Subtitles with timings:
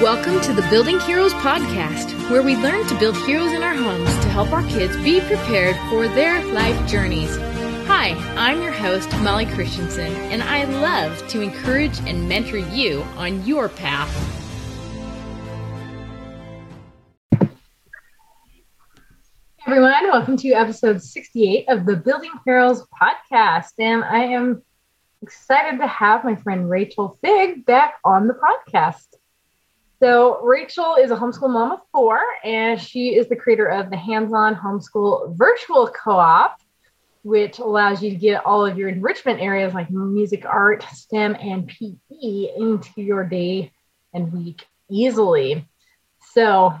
[0.00, 4.08] Welcome to the Building Heroes podcast, where we learn to build heroes in our homes
[4.08, 7.36] to help our kids be prepared for their life journeys.
[7.86, 13.46] Hi, I'm your host, Molly Christensen, and I love to encourage and mentor you on
[13.46, 14.10] your path.
[19.66, 20.08] everyone.
[20.08, 23.72] Welcome to episode 68 of the Building Heroes podcast.
[23.78, 24.62] And I am
[25.22, 29.13] excited to have my friend Rachel Figg back on the podcast.
[30.04, 33.96] So, Rachel is a homeschool mom of four, and she is the creator of the
[33.96, 36.60] Hands On Homeschool Virtual Co op,
[37.22, 41.66] which allows you to get all of your enrichment areas like music, art, STEM, and
[41.68, 43.72] PE into your day
[44.12, 45.66] and week easily.
[46.32, 46.74] So,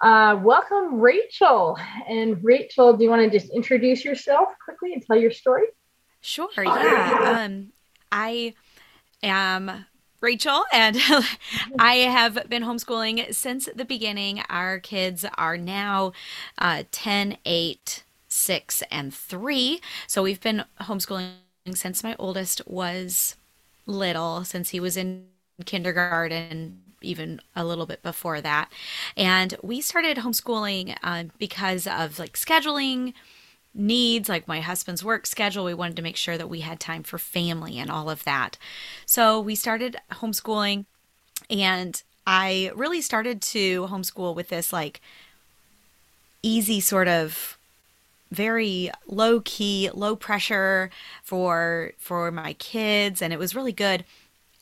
[0.00, 1.78] uh, welcome, Rachel.
[2.08, 5.64] And Rachel, do you want to just introduce yourself quickly and tell your story?
[6.22, 6.48] Sure.
[6.56, 7.44] Yeah.
[7.44, 7.72] Um,
[8.10, 8.54] I
[9.22, 9.84] am
[10.24, 10.96] Rachel, and
[11.78, 14.42] I have been homeschooling since the beginning.
[14.48, 16.12] Our kids are now
[16.56, 19.80] uh, 10, 8, 6, and 3.
[20.06, 21.34] So we've been homeschooling
[21.74, 23.36] since my oldest was
[23.86, 25.26] little, since he was in
[25.66, 28.72] kindergarten even a little bit before that.
[29.16, 33.12] And we started homeschooling uh, because of like scheduling
[33.74, 35.64] needs, like my husband's work schedule.
[35.64, 38.56] We wanted to make sure that we had time for family and all of that.
[39.06, 40.84] So we started homeschooling
[41.50, 45.00] and I really started to homeschool with this like
[46.42, 47.58] easy sort of
[48.30, 50.90] very low key, low pressure
[51.22, 54.04] for for my kids and it was really good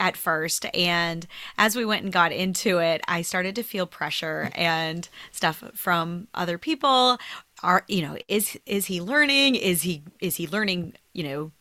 [0.01, 4.51] at first and as we went and got into it i started to feel pressure
[4.57, 7.19] and stuff from other people
[7.63, 9.55] are you know is is he learning?
[9.55, 11.53] Is he is he learning you know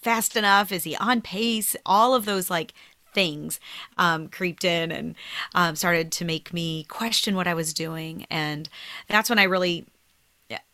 [0.00, 0.72] fast enough?
[0.72, 1.76] Is he on pace?
[1.86, 2.74] All of those like
[3.14, 3.60] things
[3.98, 5.14] um, creeped in and
[5.54, 8.26] um, started to make me question what i was doing.
[8.30, 8.68] And
[9.08, 9.86] that's when i really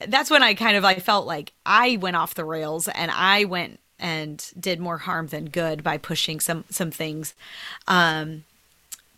[0.06, 3.44] that's when i kind of i felt like i went off the rails and i
[3.44, 7.34] went and did more harm than good by pushing some some things
[7.86, 8.42] um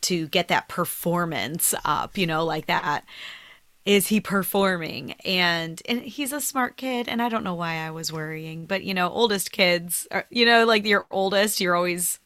[0.03, 3.05] to get that performance up you know like that
[3.85, 7.91] is he performing and and he's a smart kid and i don't know why i
[7.91, 12.19] was worrying but you know oldest kids are, you know like your oldest you're always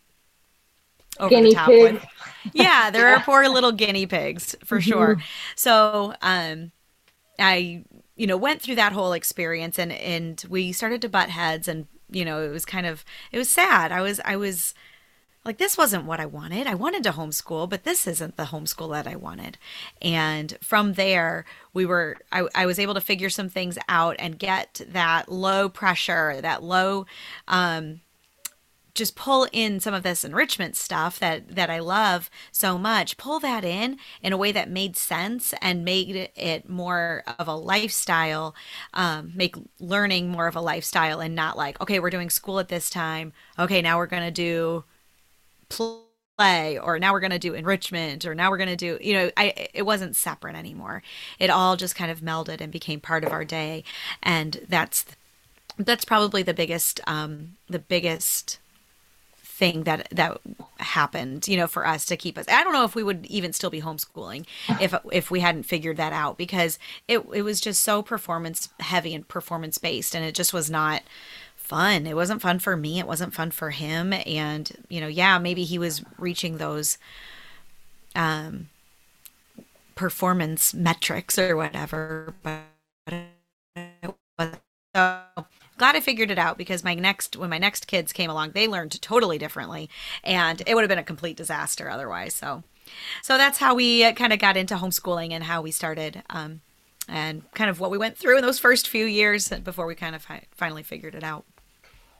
[1.20, 1.94] over guinea the top pig.
[1.94, 2.06] with
[2.54, 5.16] yeah there are poor little guinea pigs for sure
[5.54, 6.72] so um
[7.38, 7.84] i
[8.16, 11.86] you know went through that whole experience and and we started to butt heads and
[12.14, 13.92] you know, it was kind of it was sad.
[13.92, 14.74] I was I was
[15.44, 16.66] like this wasn't what I wanted.
[16.66, 19.58] I wanted to homeschool, but this isn't the homeschool that I wanted.
[20.00, 24.38] And from there, we were I, I was able to figure some things out and
[24.38, 27.06] get that low pressure, that low
[27.48, 28.00] um
[28.94, 33.40] just pull in some of this enrichment stuff that that I love so much pull
[33.40, 38.54] that in in a way that made sense and made it more of a lifestyle
[38.94, 42.68] um, make learning more of a lifestyle and not like okay we're doing school at
[42.68, 44.84] this time okay now we're to do
[45.68, 49.12] play or now we're going to do enrichment or now we're going to do you
[49.12, 51.02] know I it wasn't separate anymore.
[51.38, 53.84] It all just kind of melded and became part of our day.
[54.22, 55.04] And that's
[55.78, 58.58] that's probably the biggest um the biggest
[59.54, 60.40] thing that that
[60.78, 63.52] happened you know for us to keep us i don't know if we would even
[63.52, 64.44] still be homeschooling
[64.80, 66.76] if if we hadn't figured that out because
[67.06, 71.02] it it was just so performance heavy and performance based and it just was not
[71.64, 75.38] fun it wasn't fun for me it wasn't fun for him and you know yeah
[75.38, 76.98] maybe he was reaching those
[78.14, 78.68] um
[79.94, 82.64] performance metrics or whatever but
[84.94, 85.22] so
[85.78, 88.68] glad I figured it out because my next when my next kids came along, they
[88.68, 89.90] learned totally differently,
[90.22, 92.34] and it would have been a complete disaster otherwise.
[92.34, 92.62] So,
[93.22, 96.60] so that's how we kind of got into homeschooling and how we started, um,
[97.08, 100.14] and kind of what we went through in those first few years before we kind
[100.14, 101.44] of fi- finally figured it out.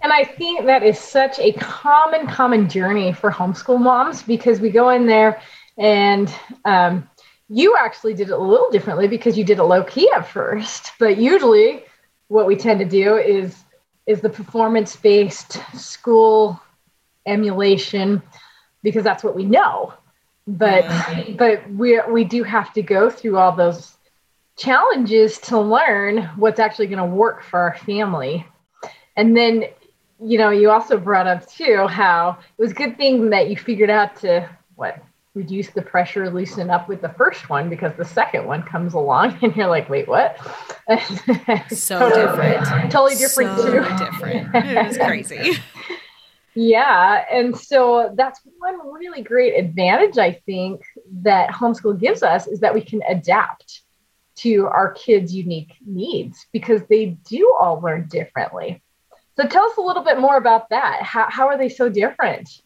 [0.05, 4.69] And I think that is such a common, common journey for homeschool moms because we
[4.69, 5.41] go in there
[5.79, 6.31] and
[6.67, 7.09] um,
[7.49, 10.93] you actually did it a little differently because you did it low key at first,
[10.99, 11.85] but usually
[12.29, 13.65] what we tend to do is
[14.07, 16.61] is the performance based school
[17.25, 18.21] emulation
[18.83, 19.95] because that's what we know.
[20.47, 20.85] But
[21.39, 23.97] but we we do have to go through all those
[24.59, 28.47] challenges to learn what's actually going to work for our family.
[29.17, 29.65] And then
[30.21, 33.57] you know you also brought up too how it was a good thing that you
[33.57, 35.03] figured out to what
[35.35, 39.37] reduce the pressure, loosen up with the first one because the second one comes along
[39.43, 40.39] and you're like, wait, what?
[41.69, 42.93] so totally, different.
[42.93, 44.05] Totally different so too.
[44.05, 44.55] different.
[44.55, 45.55] It was crazy.
[46.55, 47.25] yeah.
[47.31, 50.83] And so that's one really great advantage, I think,
[51.23, 53.83] that homeschool gives us is that we can adapt
[54.37, 58.83] to our kids' unique needs because they do all learn differently.
[59.37, 61.03] So tell us a little bit more about that.
[61.03, 62.63] How, how are they so different?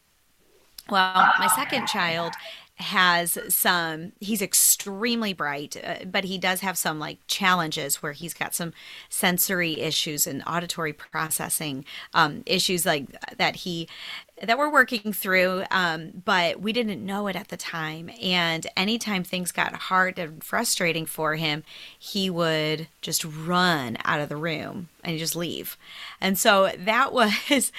[0.90, 2.34] Well, my second child
[2.78, 8.32] has some he's extremely bright uh, but he does have some like challenges where he's
[8.32, 8.72] got some
[9.08, 11.84] sensory issues and auditory processing
[12.14, 13.88] um, issues like that he
[14.40, 19.24] that we're working through um, but we didn't know it at the time and anytime
[19.24, 21.64] things got hard and frustrating for him
[21.98, 25.76] he would just run out of the room and just leave
[26.20, 27.72] and so that was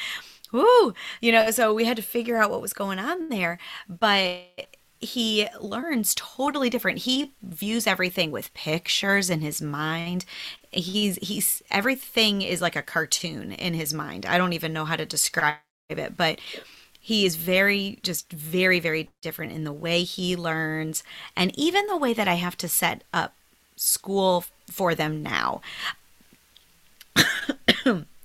[0.52, 3.60] Woo, you know, so we had to figure out what was going on there.
[3.88, 7.00] But he learns totally different.
[7.00, 10.26] He views everything with pictures in his mind.
[10.72, 14.26] He's he's everything is like a cartoon in his mind.
[14.26, 15.56] I don't even know how to describe
[15.90, 16.40] it, but
[17.00, 21.04] he is very just very very different in the way he learns
[21.36, 23.34] and even the way that I have to set up
[23.78, 25.62] school for them now.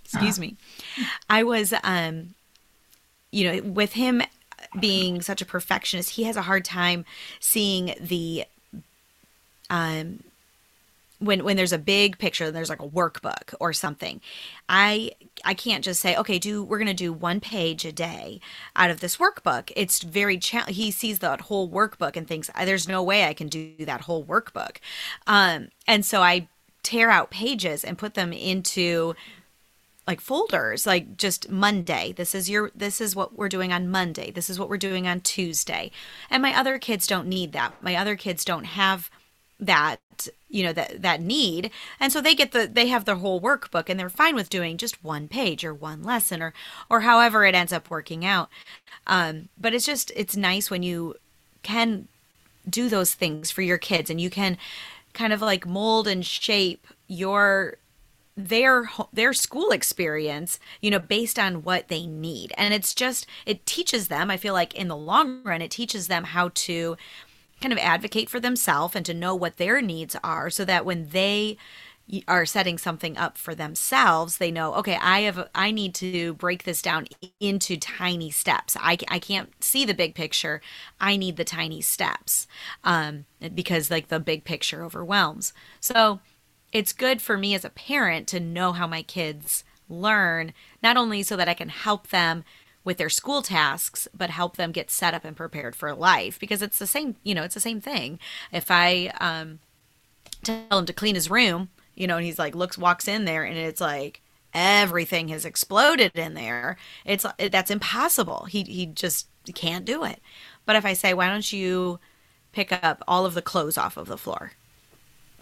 [0.04, 0.56] Excuse me.
[1.30, 2.34] I was um
[3.30, 4.22] you know, with him
[4.78, 7.04] being such a perfectionist, he has a hard time
[7.40, 8.44] seeing the
[9.70, 10.22] um
[11.20, 14.20] when when there's a big picture there's like a workbook or something.
[14.68, 15.12] I
[15.44, 18.40] i can't just say okay do we're going to do one page a day
[18.76, 19.72] out of this workbook.
[19.76, 23.48] It's very cha- he sees that whole workbook and thinks there's no way i can
[23.48, 24.76] do that whole workbook.
[25.26, 26.48] Um and so i
[26.82, 29.14] tear out pages and put them into
[30.06, 32.12] like folders like just monday.
[32.12, 34.30] This is your this is what we're doing on monday.
[34.30, 35.90] This is what we're doing on tuesday.
[36.30, 37.74] And my other kids don't need that.
[37.82, 39.10] My other kids don't have
[39.60, 40.00] that
[40.48, 41.70] you know that that need.
[41.98, 44.76] And so they get the they have their whole workbook and they're fine with doing
[44.76, 46.52] just one page or one lesson or
[46.90, 48.48] or however it ends up working out.
[49.06, 51.16] Um but it's just it's nice when you
[51.62, 52.08] can
[52.68, 54.56] do those things for your kids and you can
[55.12, 57.76] kind of like mold and shape your
[58.36, 62.52] their their school experience you know based on what they need.
[62.56, 66.08] And it's just it teaches them i feel like in the long run it teaches
[66.08, 66.96] them how to
[67.60, 71.08] kind of advocate for themselves and to know what their needs are so that when
[71.10, 71.56] they
[72.28, 76.64] are setting something up for themselves they know okay i have i need to break
[76.64, 77.06] this down
[77.40, 78.76] into tiny steps.
[78.80, 80.60] I, I can't see the big picture.
[81.00, 82.46] I need the tiny steps
[82.82, 85.52] um, because like the big picture overwhelms.
[85.80, 86.20] So
[86.74, 91.22] it's good for me as a parent to know how my kids learn, not only
[91.22, 92.44] so that I can help them
[92.82, 96.60] with their school tasks, but help them get set up and prepared for life because
[96.60, 98.18] it's the same, you know, it's the same thing.
[98.52, 99.60] If I um,
[100.42, 103.44] tell him to clean his room, you know, and he's like, looks, walks in there
[103.44, 104.20] and it's like,
[104.52, 106.76] everything has exploded in there.
[107.04, 108.46] It's that's impossible.
[108.46, 110.20] He he just can't do it.
[110.66, 111.98] But if I say, why don't you
[112.52, 114.52] pick up all of the clothes off of the floor?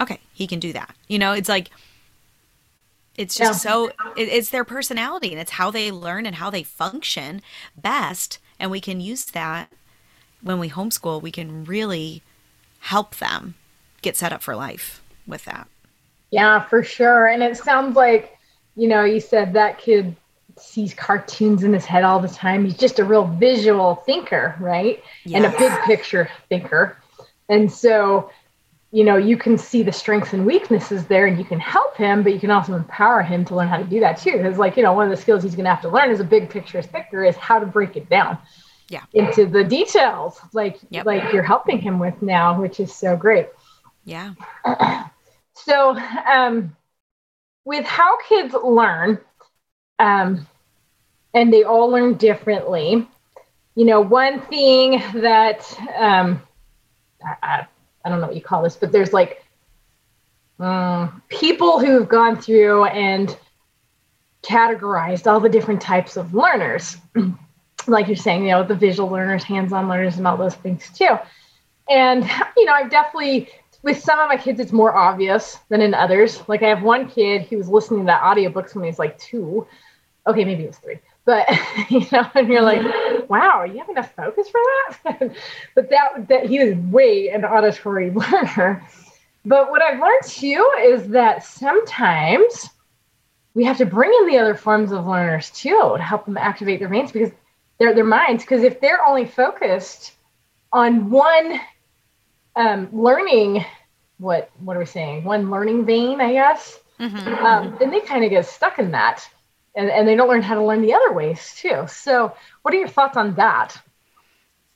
[0.02, 0.94] Okay, he can do that.
[1.08, 1.70] You know, it's like
[3.16, 3.70] it's just yeah.
[3.70, 7.42] so it, it's their personality and it's how they learn and how they function
[7.76, 9.70] best and we can use that
[10.40, 12.22] when we homeschool we can really
[12.80, 13.54] help them
[14.00, 15.68] get set up for life with that
[16.30, 18.36] yeah for sure and it sounds like
[18.76, 20.16] you know you said that kid
[20.58, 25.02] sees cartoons in his head all the time he's just a real visual thinker right
[25.24, 25.36] yes.
[25.36, 26.96] and a big picture thinker
[27.48, 28.30] and so
[28.92, 32.22] you know, you can see the strengths and weaknesses there and you can help him,
[32.22, 34.32] but you can also empower him to learn how to do that too.
[34.32, 36.24] Because like, you know, one of the skills he's gonna have to learn as a
[36.24, 38.36] big picture thinker is how to break it down
[38.88, 39.02] yeah.
[39.14, 41.06] into the details like yep.
[41.06, 43.48] like you're helping him with now, which is so great.
[44.04, 44.34] Yeah.
[45.54, 45.96] so
[46.30, 46.76] um
[47.64, 49.18] with how kids learn,
[49.98, 50.46] um,
[51.34, 53.08] and they all learn differently.
[53.74, 56.42] You know, one thing that um,
[57.24, 57.66] I, I
[58.08, 59.44] don't know what you call this, but there's like
[60.58, 63.36] um, people who've gone through and
[64.42, 66.96] categorized all the different types of learners.
[67.86, 71.18] like you're saying, you know, the visual learners, hands-on learners, and all those things too.
[71.88, 73.48] And you know, I've definitely
[73.82, 76.42] with some of my kids it's more obvious than in others.
[76.48, 79.66] Like I have one kid, he was listening to audiobooks when he was like two.
[80.26, 81.48] Okay, maybe it was three but
[81.90, 82.82] you know and you're like
[83.28, 84.60] wow you have enough focus for
[85.04, 85.36] that?
[85.74, 88.86] But that that he was way an auditory learner.
[89.44, 92.68] But what i've learned too is that sometimes
[93.54, 96.78] we have to bring in the other forms of learners too to help them activate
[96.78, 97.30] their brains because
[97.78, 100.12] their their minds because if they're only focused
[100.72, 101.60] on one
[102.56, 103.64] um, learning
[104.18, 105.24] what what are we saying?
[105.24, 106.78] One learning vein i guess?
[107.00, 107.44] Mm-hmm.
[107.44, 109.28] um, then they kind of get stuck in that
[109.74, 111.84] and, and they don't learn how to learn the other ways too.
[111.88, 113.80] So, what are your thoughts on that?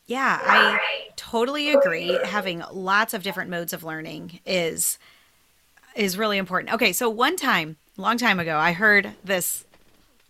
[0.07, 0.79] Yeah, I
[1.17, 2.17] totally agree.
[2.25, 4.99] Having lots of different modes of learning is
[5.97, 6.75] is really important.
[6.75, 9.65] Okay, so one time, long time ago, I heard this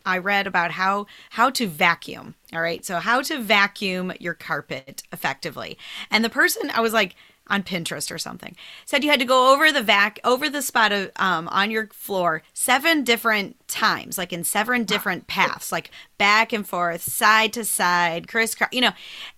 [0.07, 2.37] I read about how how to vacuum.
[2.53, 2.85] All right.
[2.87, 5.77] So how to vacuum your carpet effectively.
[6.11, 7.17] And the person I was like
[7.49, 10.93] on Pinterest or something said you had to go over the vac over the spot
[10.93, 16.53] of um, on your floor seven different times, like in seven different paths, like back
[16.53, 18.93] and forth, side to side, crisscross, you know,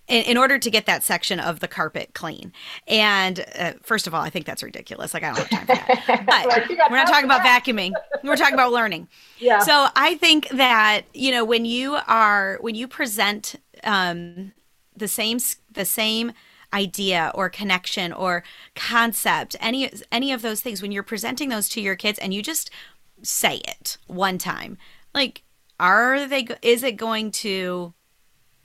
[0.07, 2.51] in, in order to get that section of the carpet clean.
[2.87, 5.13] And uh, first of all, I think that's ridiculous.
[5.13, 6.25] Like I don't have time for that.
[6.79, 7.91] But we're not talking about vacuuming.
[8.23, 9.07] We're talking about learning.
[9.39, 9.59] Yeah.
[9.59, 14.53] So I think that you know when you are when you present um,
[14.95, 15.39] the same
[15.71, 16.33] the same
[16.73, 18.43] idea or connection or
[18.75, 22.43] concept any any of those things when you're presenting those to your kids and you
[22.43, 22.69] just
[23.23, 24.77] say it one time
[25.13, 25.43] like
[25.79, 27.93] are they is it going to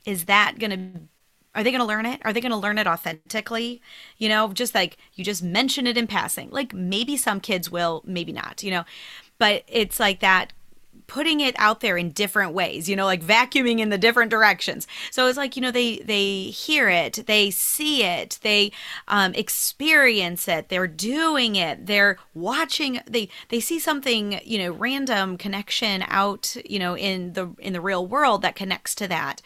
[0.05, 1.07] is that going to
[1.55, 2.19] are they going to learn it?
[2.25, 3.81] Are they going to learn it authentically?
[4.17, 6.49] You know just like you just mention it in passing.
[6.49, 8.83] Like maybe some kids will maybe not you know?
[9.37, 10.53] But it's like that
[11.07, 14.87] putting it out there in different ways you know like vacuuming in the different directions
[15.11, 18.71] so it's like you know they they hear it they see it they
[19.07, 25.37] um, experience it they're doing it they're watching they they see something you know random
[25.37, 29.41] connection out you know in the in the real world that connects to that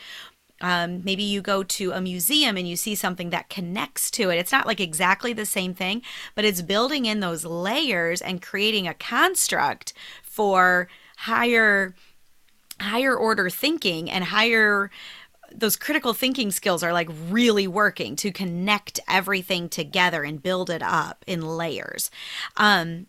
[0.61, 4.37] um, maybe you go to a museum and you see something that connects to it.
[4.37, 6.01] It's not like exactly the same thing,
[6.35, 10.89] but it's building in those layers and creating a construct for
[11.19, 11.93] higher
[12.79, 14.89] higher order thinking and higher
[15.51, 20.81] those critical thinking skills are like really working to connect everything together and build it
[20.81, 22.09] up in layers.
[22.55, 23.07] Um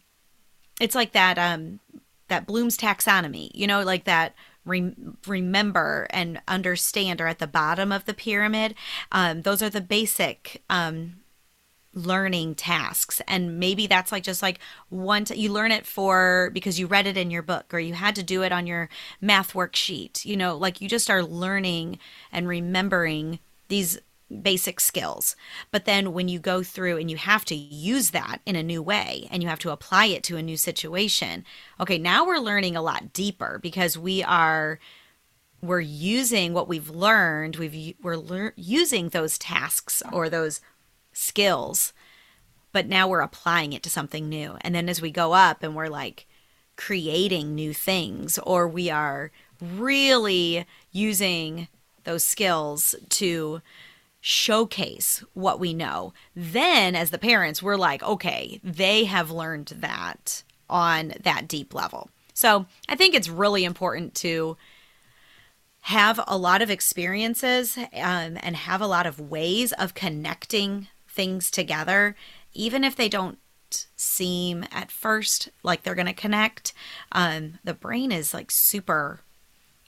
[0.81, 1.79] it's like that um
[2.27, 4.95] that bloom's taxonomy you know like that re-
[5.27, 8.75] remember and understand are at the bottom of the pyramid.
[9.13, 11.21] Um those are the basic um
[11.93, 13.21] learning tasks.
[13.27, 17.07] And maybe that's like just like one t- you learn it for because you read
[17.07, 18.89] it in your book or you had to do it on your
[19.21, 20.25] math worksheet.
[20.25, 21.99] You know like you just are learning
[22.33, 23.99] and remembering these
[24.43, 25.35] basic skills.
[25.73, 28.81] But then when you go through and you have to use that in a new
[28.81, 31.45] way and you have to apply it to a new situation
[31.81, 34.79] okay now we're learning a lot deeper because we are
[35.63, 37.57] we're using what we've learned.
[37.57, 40.61] We've we're lear- using those tasks or those
[41.21, 41.93] skills,
[42.73, 44.57] but now we're applying it to something new.
[44.63, 46.27] And then as we go up and we're like
[46.77, 51.69] creating new things, or we are really using
[52.05, 53.61] those skills to
[54.21, 60.43] showcase what we know, then as the parents, we're like, okay, they have learned that
[60.69, 62.09] on that deep level.
[62.33, 64.57] So I think it's really important to
[65.83, 71.51] have a lot of experiences um, and have a lot of ways of connecting things
[71.51, 72.17] together,
[72.55, 73.39] even if they don't
[73.97, 76.73] seem at first like they're going to connect.
[77.13, 79.21] Um, the brain is like super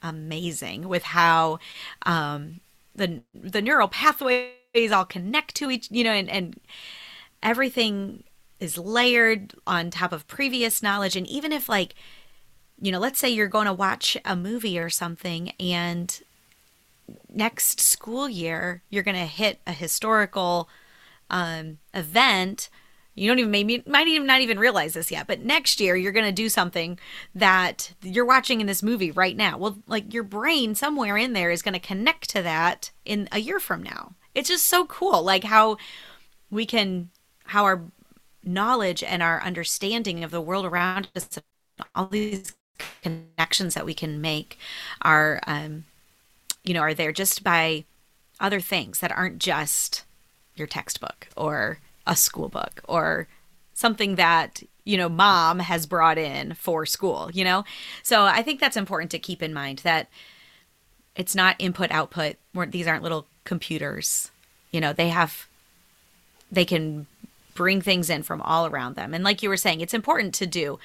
[0.02, 1.58] amazing with how
[2.02, 2.60] um,
[2.94, 6.60] the the neural pathways all connect to each, you know, and, and
[7.42, 8.24] everything
[8.60, 11.16] is layered on top of previous knowledge.
[11.16, 11.94] And even if like,
[12.80, 16.20] you know, let's say you're going to watch a movie or something and
[17.28, 20.68] next school year you're going to hit a historical
[21.32, 22.68] um, event
[23.14, 26.12] you don't even maybe might even not even realize this yet but next year you're
[26.12, 26.98] going to do something
[27.34, 29.58] that you're watching in this movie right now.
[29.58, 33.38] Well like your brain somewhere in there is going to connect to that in a
[33.38, 34.14] year from now.
[34.34, 35.76] It's just so cool like how
[36.50, 37.10] we can
[37.44, 37.82] how our
[38.44, 41.38] knowledge and our understanding of the world around us
[41.94, 42.54] all these
[43.02, 44.58] connections that we can make
[45.02, 45.84] are um
[46.64, 47.84] you know are there just by
[48.40, 50.04] other things that aren't just
[50.56, 53.28] your textbook or a school book or
[53.74, 57.64] something that you know mom has brought in for school you know?
[58.02, 60.08] So i think that's important to keep in mind that
[61.14, 62.36] it's not input output.
[62.68, 64.30] These aren't little computers.
[64.70, 65.46] You know they have
[66.50, 67.06] they can
[67.54, 69.12] bring things in from all around them.
[69.12, 70.78] And like you were saying it's important to do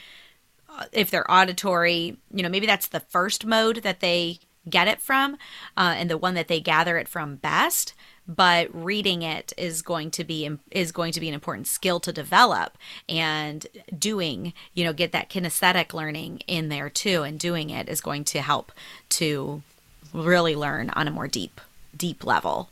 [0.70, 5.00] uh, if they're auditory you know maybe that's the first mode that they get it
[5.00, 5.36] from
[5.78, 7.94] uh, and the one that they gather it from best
[8.28, 12.12] but reading it is going to be is going to be an important skill to
[12.12, 13.68] develop and
[13.98, 18.24] doing you know get that kinesthetic learning in there too and doing it is going
[18.24, 18.72] to help
[19.10, 19.62] to
[20.14, 21.62] really learn on a more deep
[21.96, 22.70] deep level.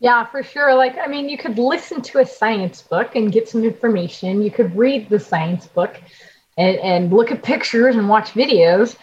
[0.00, 0.74] Yeah for sure.
[0.74, 4.42] Like i mean you could listen to a science book and get some information.
[4.42, 6.00] You could read the science book
[6.58, 8.96] and, and look at pictures and watch videos.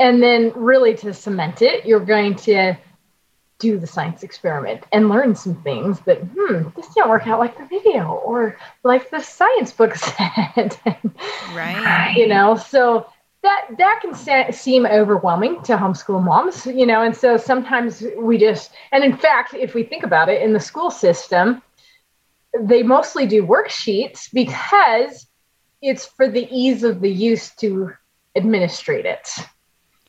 [0.00, 2.76] And then really to cement it you're going to
[3.58, 7.56] do the science experiment and learn some things that hmm this didn't work out like
[7.56, 10.76] the video or like the science book said.
[11.54, 12.14] Right.
[12.16, 13.06] You know so
[13.44, 18.72] that that can seem overwhelming to homeschool moms you know and so sometimes we just
[18.90, 21.62] and in fact if we think about it in the school system
[22.58, 25.26] they mostly do worksheets because
[25.82, 27.92] it's for the ease of the use to
[28.34, 29.28] administrate it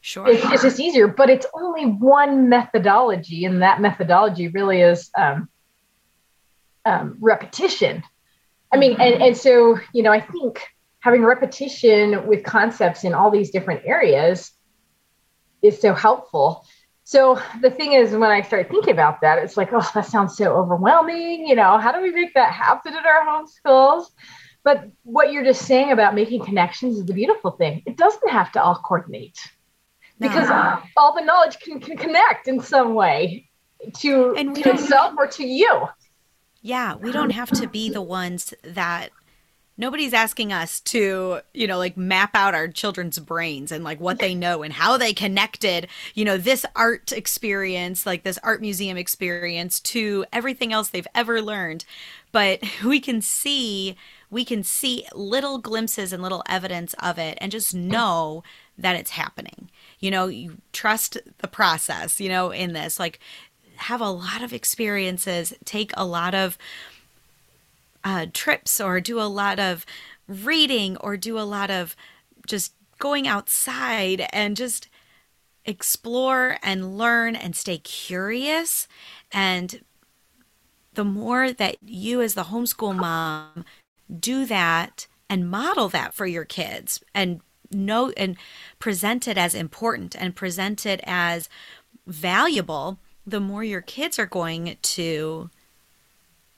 [0.06, 0.28] Sure.
[0.28, 5.50] It's, it's, just easier, but it's only one methodology, and that methodology really is um,
[6.86, 8.04] um, repetition.
[8.72, 10.62] I mean, and, and so, you know, I think
[11.00, 14.52] having repetition with concepts in all these different areas
[15.64, 16.68] is so helpful.
[17.04, 20.38] So the thing is, when I start thinking about that, it's like, oh, that sounds
[20.38, 21.48] so overwhelming.
[21.48, 24.06] You know, how do we make that happen in our homeschools?
[24.64, 27.82] But what you're just saying about making connections is the beautiful thing.
[27.88, 29.40] It doesn't have to all coordinate
[30.20, 30.82] because no.
[30.98, 33.48] all the knowledge can, can connect in some way
[33.98, 35.88] to, and to itself or to you.
[36.62, 39.10] Yeah, we don't have to be the ones that
[39.78, 44.20] nobody's asking us to, you know, like map out our children's brains and like what
[44.20, 48.98] they know and how they connected, you know, this art experience, like this art museum
[48.98, 51.86] experience to everything else they've ever learned.
[52.32, 53.96] But we can see
[54.32, 58.44] we can see little glimpses and little evidence of it and just know
[58.78, 59.70] that it's happening.
[60.00, 63.00] You know you trust the process you know in this.
[63.00, 63.20] Like
[63.78, 66.58] have a lot of experiences take a lot of
[68.04, 69.86] uh, trips or do a lot of
[70.28, 71.96] reading or do a lot of
[72.48, 74.88] just going outside and just
[75.66, 78.88] explore and learn and stay curious.
[79.32, 79.84] And
[80.94, 83.66] the more that you as the homeschool mom
[84.20, 87.42] do that and model that for your kids and
[87.76, 88.38] know and
[88.80, 91.50] present it as important and present it as
[92.08, 95.50] valuable, the more your kids are going to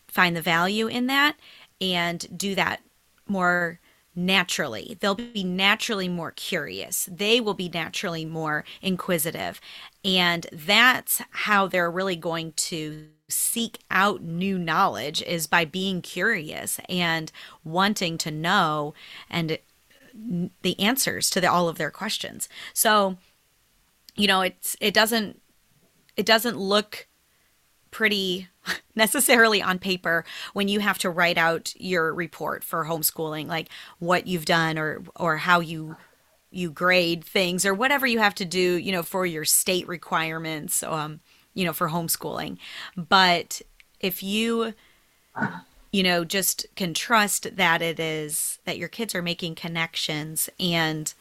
[0.08, 1.36] find the value in that
[1.80, 2.82] and do that
[3.28, 3.80] more
[4.16, 4.98] naturally.
[5.00, 7.08] They'll be naturally more curious.
[7.12, 9.62] They will be naturally more inquisitive.
[10.04, 16.80] And that's how they're really going to seek out new knowledge is by being curious
[16.90, 17.32] and
[17.64, 18.94] wanting to know
[19.30, 19.60] and
[20.62, 22.50] the answers to the, all of their questions.
[22.74, 23.18] So,
[24.16, 25.42] you know, it's it doesn't
[26.16, 27.08] it doesn't look
[27.92, 28.48] pretty
[28.96, 34.28] necessarily on paper when you have to write out your report for homeschooling like what
[34.28, 35.96] you've done or or how you
[36.50, 40.84] you grade things or whatever you have to do you know for your state requirements
[40.84, 41.20] um
[41.54, 42.58] you know for homeschooling
[42.96, 43.62] but
[44.00, 44.74] if you
[45.92, 50.50] you know, just can trust that it is that your kids are making connections.
[50.60, 51.14] And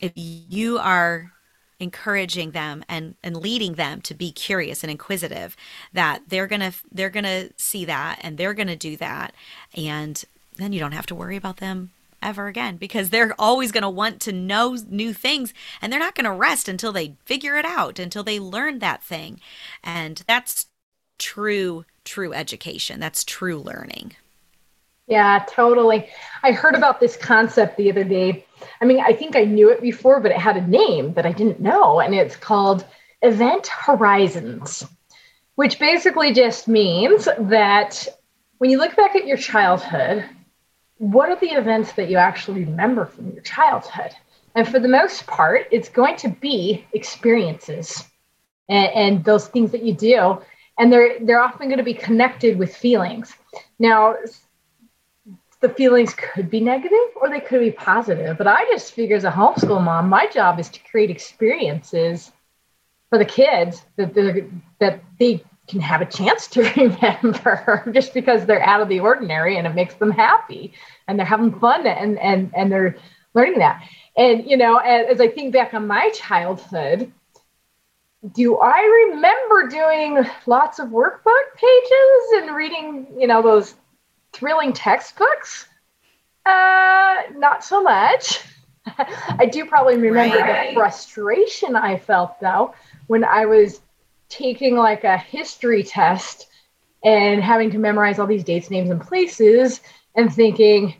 [0.00, 1.32] if you are
[1.80, 5.56] encouraging them and, and leading them to be curious and inquisitive,
[5.92, 9.34] that they're gonna they're gonna see that and they're gonna do that.
[9.76, 10.24] And
[10.56, 11.90] then you don't have to worry about them
[12.22, 16.14] ever again because they're always going to want to know new things and they're not
[16.14, 19.40] going to rest until they figure it out until they learn that thing
[19.84, 20.66] and that's
[21.18, 22.98] true true education.
[22.98, 24.16] That's true learning.
[25.06, 26.08] Yeah, totally.
[26.42, 28.44] I heard about this concept the other day.
[28.80, 31.32] I mean, I think I knew it before, but it had a name that I
[31.32, 32.84] didn't know, and it's called
[33.22, 34.84] Event Horizons,
[35.54, 38.06] which basically just means that
[38.58, 40.24] when you look back at your childhood,
[40.98, 44.12] what are the events that you actually remember from your childhood?
[44.54, 48.04] And for the most part, it's going to be experiences
[48.68, 50.38] and, and those things that you do
[50.78, 53.34] and they're they're often going to be connected with feelings.
[53.78, 54.16] Now
[55.60, 59.24] the feelings could be negative or they could be positive but i just figure as
[59.24, 62.30] a homeschool mom my job is to create experiences
[63.10, 64.14] for the kids that
[64.78, 69.56] that they can have a chance to remember just because they're out of the ordinary
[69.56, 70.72] and it makes them happy
[71.06, 72.96] and they're having fun and and and they're
[73.34, 73.82] learning that.
[74.16, 77.12] And you know as, as i think back on my childhood
[78.34, 83.74] do I remember doing lots of workbook pages and reading, you know, those
[84.32, 85.66] thrilling textbooks?
[86.44, 88.40] Uh, not so much.
[89.28, 90.70] I do probably remember right.
[90.70, 92.74] the frustration I felt though
[93.06, 93.80] when I was
[94.28, 96.48] taking like a history test
[97.04, 99.80] and having to memorize all these dates, names, and places
[100.14, 100.94] and thinking,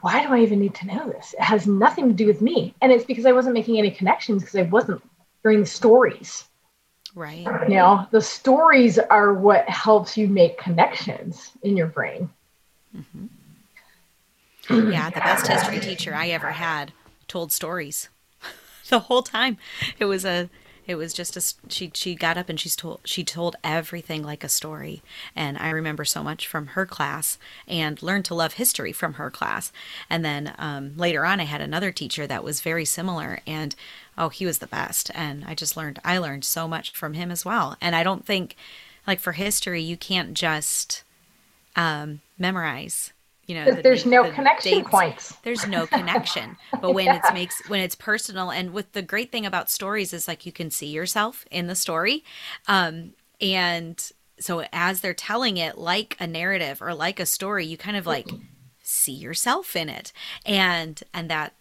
[0.00, 1.34] why do I even need to know this?
[1.38, 2.74] It has nothing to do with me.
[2.82, 5.02] And it's because I wasn't making any connections because I wasn't
[5.44, 6.44] during the stories.
[7.14, 7.46] Right.
[7.68, 12.28] You know, the stories are what helps you make connections in your brain.
[12.96, 13.26] Mm-hmm.
[14.90, 16.92] Yeah, the best history teacher I ever had
[17.28, 18.08] told stories
[18.88, 19.58] the whole time.
[19.98, 20.48] It was a
[20.86, 24.44] it was just a she she got up and she's told she told everything like
[24.44, 25.02] a story.
[25.34, 29.30] And i remember so much from her class and learned to love history from her
[29.30, 29.72] class.
[30.10, 33.74] And then um, later on i had another teacher that was very similar and
[34.18, 35.10] oh he was the best.
[35.14, 37.76] And i just learned i learned so much from him as well.
[37.80, 38.56] And i don't think
[39.06, 41.02] like for history you can't just
[41.76, 43.13] um, memorize
[43.46, 45.36] you know the, there's no the connection dates, points.
[45.42, 46.56] There's no connection.
[46.80, 47.20] But when yeah.
[47.24, 50.52] it makes when it's personal and with the great thing about stories is like you
[50.52, 52.24] can see yourself in the story.
[52.68, 57.76] Um and so as they're telling it like a narrative or like a story you
[57.76, 58.28] kind of like
[58.82, 60.12] see yourself in it.
[60.46, 61.54] And and that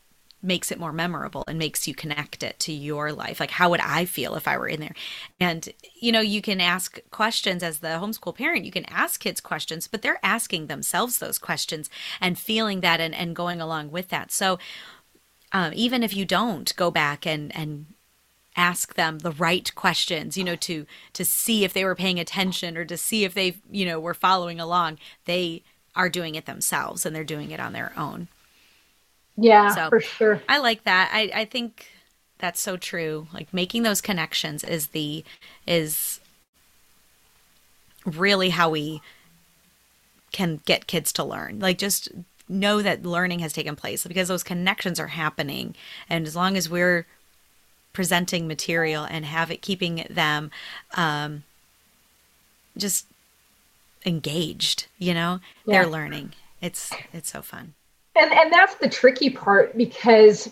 [0.43, 3.39] makes it more memorable and makes you connect it to your life.
[3.39, 4.95] Like, how would I feel if I were in there?
[5.39, 9.39] And, you know, you can ask questions as the homeschool parent, you can ask kids
[9.39, 14.09] questions, but they're asking themselves those questions and feeling that and, and going along with
[14.09, 14.31] that.
[14.31, 14.59] So,
[15.53, 17.85] um, even if you don't go back and, and
[18.55, 22.77] ask them the right questions you know to to see if they were paying attention
[22.77, 25.63] or to see if they you know were following along they
[25.95, 28.27] are doing it themselves and they're doing it on their own
[29.35, 30.41] yeah, so for sure.
[30.47, 31.09] I like that.
[31.13, 31.87] I, I think
[32.39, 33.27] that's so true.
[33.33, 35.23] Like making those connections is the
[35.65, 36.19] is
[38.05, 39.01] really how we
[40.31, 41.59] can get kids to learn.
[41.59, 42.09] Like just
[42.49, 45.75] know that learning has taken place because those connections are happening.
[46.09, 47.05] And as long as we're
[47.93, 50.51] presenting material and have it keeping them
[50.95, 51.43] um,
[52.75, 53.05] just
[54.05, 55.81] engaged, you know, yeah.
[55.81, 56.33] they're learning.
[56.61, 57.73] It's it's so fun.
[58.15, 60.51] And and that's the tricky part because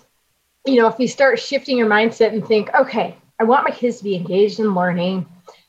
[0.66, 3.98] you know, if you start shifting your mindset and think, okay, I want my kids
[3.98, 5.26] to be engaged in learning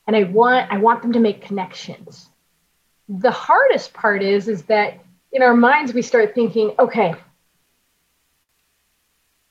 [0.07, 2.29] and I want I want them to make connections.
[3.09, 4.99] The hardest part is is that
[5.31, 7.15] in our minds we start thinking, okay,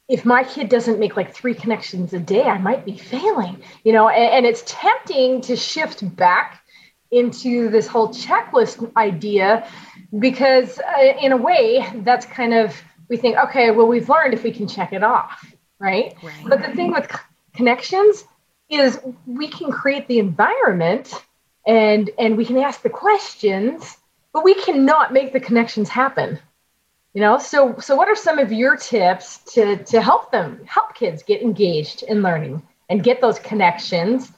[0.09, 3.93] if my kid doesn't make like three connections a day, I might be failing, you
[3.93, 6.63] know, and, and it's tempting to shift back
[7.11, 9.69] into this whole checklist idea
[10.18, 12.75] because uh, in a way that's kind of
[13.09, 15.44] we think okay well we've learned if we can check it off
[15.79, 16.44] right, right.
[16.46, 17.11] but the thing with
[17.55, 18.25] connections
[18.68, 21.22] is we can create the environment
[21.66, 23.96] and and we can ask the questions
[24.33, 26.38] but we cannot make the connections happen
[27.14, 27.38] you know?
[27.38, 31.42] So so what are some of your tips to to help them help kids get
[31.42, 34.33] engaged in learning and get those connections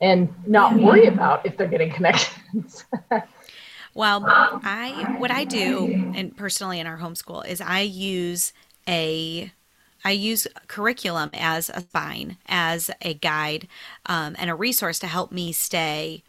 [0.00, 2.84] and not worry about if they're getting connections
[3.94, 8.52] Well, I what I do and personally in our homeschool is I use
[8.88, 9.52] a
[10.04, 13.68] I use curriculum as a spine, as a guide,
[14.06, 16.24] um, and a resource to help me stay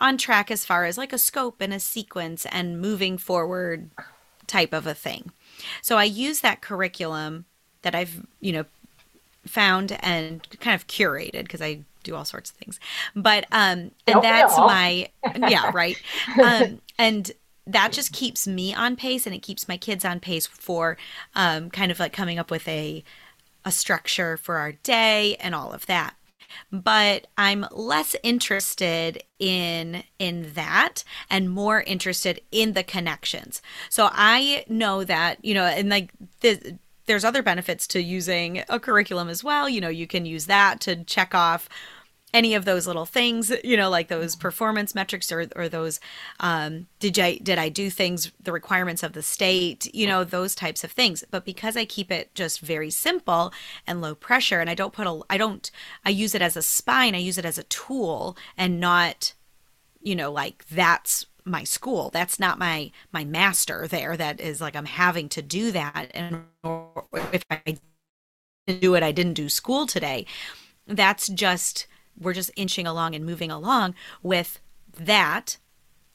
[0.00, 3.90] on track as far as like a scope and a sequence and moving forward
[4.46, 5.32] type of a thing.
[5.80, 7.46] So I use that curriculum
[7.82, 8.64] that I've, you know,
[9.46, 12.80] found and kind of curated because I do all sorts of things.
[13.14, 15.96] But um and that's my yeah, right.
[16.42, 17.30] Um and
[17.66, 20.96] that just keeps me on pace and it keeps my kids on pace for
[21.34, 23.04] um kind of like coming up with a
[23.64, 26.14] a structure for our day and all of that
[26.70, 34.64] but i'm less interested in in that and more interested in the connections so i
[34.68, 36.10] know that you know and like
[36.40, 39.68] the there's other benefits to using a curriculum as well.
[39.68, 41.68] You know, you can use that to check off
[42.32, 46.00] any of those little things, you know, like those performance metrics or, or those,
[46.40, 50.54] um, did I, did I do things, the requirements of the state, you know, those
[50.54, 51.24] types of things.
[51.30, 53.52] But because I keep it just very simple
[53.86, 55.70] and low pressure and I don't put a, I don't,
[56.04, 59.34] I use it as a spine, I use it as a tool and not,
[60.00, 62.10] you know, like that's my school.
[62.10, 66.44] That's not my my master there that is like i'm having to do that and
[67.32, 67.76] if i
[68.66, 70.26] do it i didn't do school today.
[70.86, 71.86] That's just
[72.18, 74.60] we're just inching along and moving along with
[74.98, 75.58] that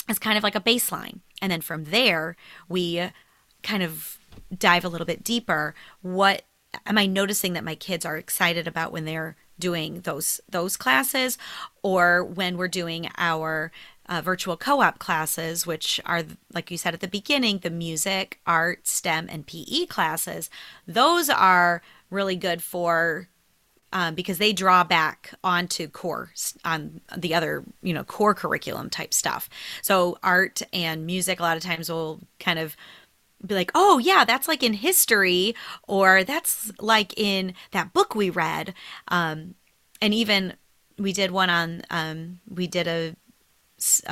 [0.07, 1.19] as kind of like a baseline.
[1.41, 2.35] And then from there
[2.69, 3.09] we
[3.63, 4.17] kind of
[4.55, 5.75] dive a little bit deeper.
[6.01, 6.43] What
[6.85, 11.37] am i noticing that my kids are excited about when they're doing those those classes?
[11.83, 13.71] Or when we're doing our
[14.09, 18.87] uh, virtual co-op classes which are like you said at the beginning the music art
[18.87, 20.49] stem and pe classes
[20.87, 23.27] those are really good for
[23.93, 26.31] um, because they draw back onto core
[26.65, 29.49] on the other you know core curriculum type stuff.
[29.81, 32.75] So art and music a lot of times will kind of
[33.45, 35.55] be like oh yeah that's like in history
[35.87, 38.73] or that's like in that book we read.
[39.07, 39.55] Um,
[40.01, 40.53] and even
[40.97, 43.15] we did one on um, we did a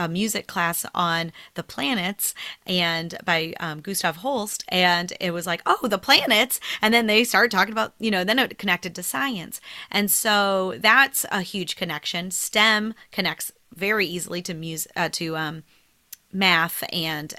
[0.09, 2.33] music class on the planets
[2.65, 6.59] and by um, Gustav Holst and it was like oh the planets!
[6.81, 9.61] And then they started talking about you know then it connected to science.
[9.91, 12.31] And so that's a huge connection.
[12.31, 15.63] STEM connects very easily to music uh, to um,
[16.31, 17.33] math and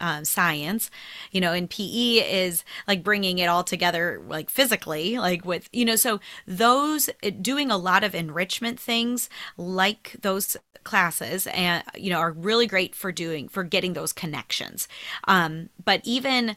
[0.00, 0.90] um, science
[1.30, 5.84] you know and pe is like bringing it all together like physically like with you
[5.84, 7.08] know so those
[7.40, 10.56] doing a lot of enrichment things like those
[10.86, 14.88] classes and you know are really great for doing for getting those connections.
[15.28, 16.56] Um, but even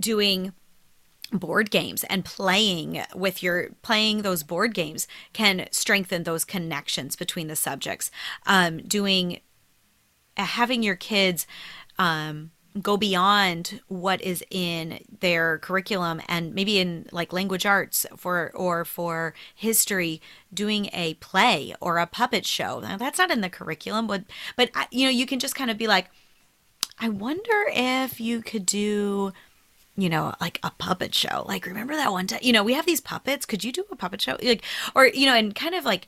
[0.00, 0.52] doing
[1.32, 7.46] board games and playing with your playing those board games can strengthen those connections between
[7.46, 8.10] the subjects.
[8.46, 9.40] Um, doing
[10.36, 11.46] having your kids
[11.98, 12.50] um,
[12.82, 18.84] go beyond what is in their curriculum and maybe in like language arts for or
[18.84, 20.20] for history
[20.52, 22.80] doing a play or a puppet show.
[22.80, 24.24] Now that's not in the curriculum but
[24.56, 26.08] but you know you can just kind of be like
[27.00, 29.32] i wonder if you could do
[29.98, 31.44] you know like a puppet show.
[31.46, 32.38] Like remember that one time?
[32.42, 33.44] You know we have these puppets.
[33.44, 34.36] Could you do a puppet show?
[34.40, 34.64] Like
[34.94, 36.06] or you know and kind of like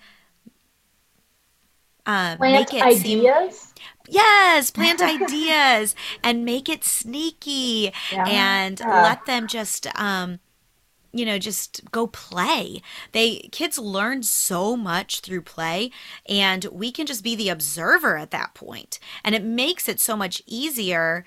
[2.06, 3.02] uh, make it ideas?
[3.02, 3.74] seem,
[4.10, 8.26] Yes, plant ideas and make it sneaky yeah.
[8.26, 9.02] and yeah.
[9.02, 10.40] let them just um
[11.12, 12.80] you know just go play
[13.12, 15.90] they kids learn so much through play
[16.28, 18.60] and we can just be the observer at that point.
[18.60, 21.24] point and it makes it so much easier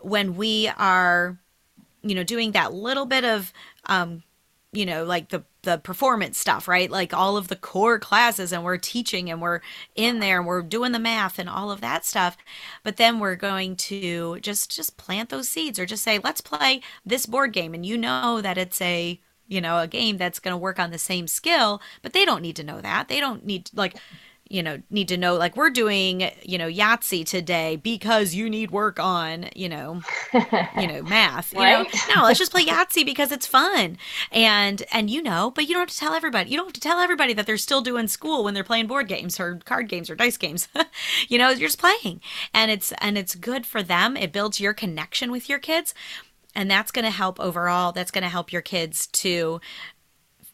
[0.00, 1.38] when we are
[2.02, 3.52] you know doing that little bit of
[3.86, 4.22] um
[4.72, 6.90] you know like the the performance stuff, right?
[6.90, 9.60] Like all of the core classes and we're teaching and we're
[9.94, 12.38] in there and we're doing the math and all of that stuff.
[12.82, 16.80] But then we're going to just just plant those seeds or just say, "Let's play
[17.04, 20.52] this board game." And you know that it's a you know, a game that's going
[20.52, 23.08] to work on the same skill, but they don't need to know that.
[23.08, 23.96] They don't need like
[24.48, 28.70] you know need to know like we're doing you know yahtzee today because you need
[28.70, 30.00] work on you know
[30.78, 31.92] you know math you right?
[31.92, 33.98] know no let's just play yahtzee because it's fun.
[34.30, 36.80] And and you know but you don't have to tell everybody you don't have to
[36.80, 40.10] tell everybody that they're still doing school when they're playing board games or card games
[40.10, 40.68] or dice games.
[41.28, 42.20] You know you're just playing.
[42.54, 44.16] And it's and it's good for them.
[44.16, 45.94] It builds your connection with your kids.
[46.54, 47.92] And that's going to help overall.
[47.92, 49.60] That's going to help your kids to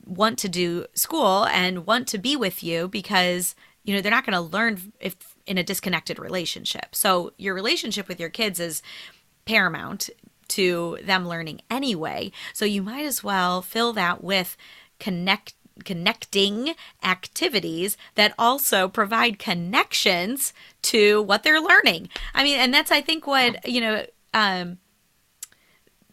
[0.04, 4.26] want to do school and want to be with you because you know they're not
[4.26, 5.16] going to learn if
[5.46, 6.94] in a disconnected relationship.
[6.94, 8.82] So your relationship with your kids is
[9.44, 10.08] paramount
[10.48, 12.30] to them learning anyway.
[12.52, 14.56] So you might as well fill that with
[14.98, 22.08] connect connecting activities that also provide connections to what they're learning.
[22.34, 24.78] I mean and that's i think what you know um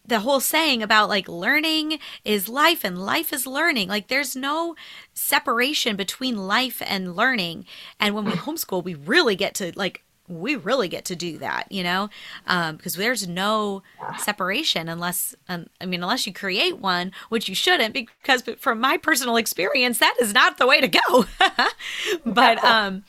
[0.10, 3.88] the whole saying about like learning is life and life is learning.
[3.88, 4.76] Like there's no
[5.14, 7.66] separation between life and learning.
[8.00, 11.72] And when we homeschool, we really get to like we really get to do that,
[11.72, 12.10] you know,
[12.46, 13.82] um, because there's no
[14.20, 18.98] separation unless, um, I mean, unless you create one, which you shouldn't, because from my
[18.98, 21.26] personal experience, that is not the way to go.
[22.26, 23.04] but, um,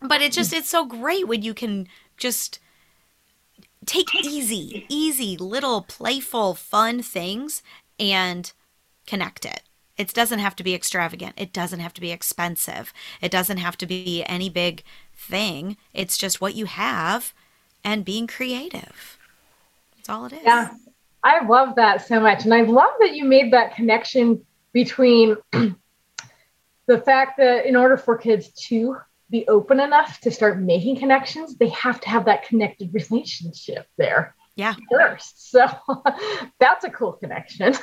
[0.00, 1.86] but it just, it's so great when you can
[2.16, 2.60] just
[3.88, 7.62] take easy, easy, little playful, fun things
[7.98, 8.52] and
[9.06, 9.62] connect it.
[9.96, 11.34] It doesn't have to be extravagant.
[11.36, 12.92] It doesn't have to be expensive.
[13.20, 14.84] It doesn't have to be any big
[15.16, 15.76] thing.
[15.92, 17.34] It's just what you have
[17.82, 19.18] and being creative.
[19.96, 20.40] That's all it is.
[20.44, 20.70] Yeah.
[21.24, 22.44] I love that so much.
[22.44, 28.16] And I love that you made that connection between the fact that in order for
[28.16, 28.96] kids to
[29.30, 34.34] be open enough to start making connections, they have to have that connected relationship there.
[34.56, 34.74] Yeah.
[34.90, 35.34] First.
[35.48, 35.66] So
[36.60, 37.74] that's a cool connection.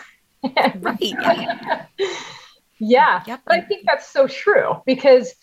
[0.43, 0.97] right.
[0.99, 1.85] Yeah.
[2.79, 3.23] yeah.
[3.25, 3.41] Yep.
[3.45, 5.33] But I think that's so true because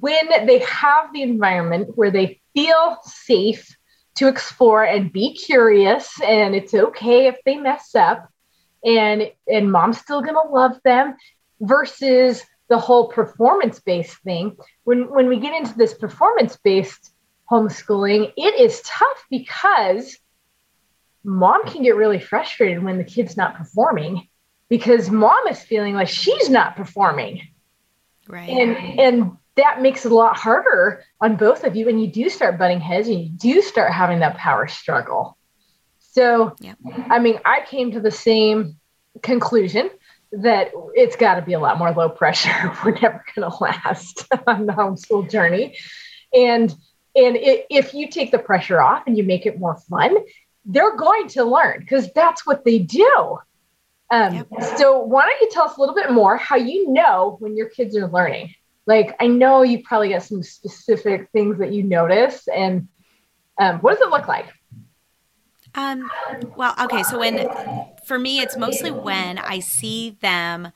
[0.00, 3.74] when they have the environment where they feel safe
[4.16, 8.28] to explore and be curious and it's okay if they mess up
[8.84, 11.16] and and mom's still going to love them
[11.60, 17.12] versus the whole performance based thing when when we get into this performance based
[17.50, 20.18] homeschooling it is tough because
[21.24, 24.28] mom can get really frustrated when the kid's not performing
[24.68, 27.40] because mom is feeling like she's not performing.
[28.28, 28.48] Right.
[28.48, 32.28] And and that makes it a lot harder on both of you and you do
[32.28, 35.36] start butting heads and you do start having that power struggle.
[35.98, 36.78] So yep.
[37.10, 38.76] i mean i came to the same
[39.22, 39.90] conclusion
[40.42, 42.72] that it's got to be a lot more low pressure.
[42.84, 45.76] We're never going to last on the homeschool journey.
[46.32, 46.74] And
[47.16, 50.16] and it, if you take the pressure off and you make it more fun,
[50.64, 53.38] they're going to learn because that's what they do.
[54.10, 54.48] Um, yep.
[54.76, 57.68] So why don't you tell us a little bit more how you know when your
[57.68, 58.54] kids are learning?
[58.86, 62.46] Like, I know you probably got some specific things that you notice.
[62.48, 62.88] And
[63.58, 64.46] um, what does it look like?
[65.74, 66.12] Um,
[66.54, 67.02] well, okay.
[67.02, 67.46] So when,
[68.02, 70.72] for me, it's mostly when I see them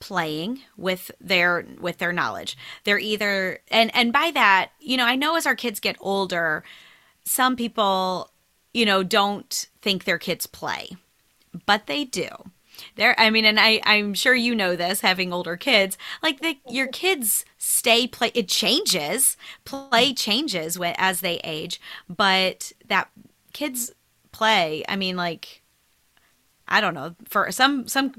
[0.00, 5.16] playing with their with their knowledge they're either and and by that you know i
[5.16, 6.62] know as our kids get older
[7.24, 8.30] some people
[8.74, 10.90] you know don't think their kids play
[11.66, 12.28] but they do
[12.96, 16.56] there i mean and i i'm sure you know this having older kids like the,
[16.68, 23.08] your kids stay play it changes play changes as they age but that
[23.52, 23.92] kids
[24.34, 25.62] play i mean like
[26.68, 28.12] i don't know for some some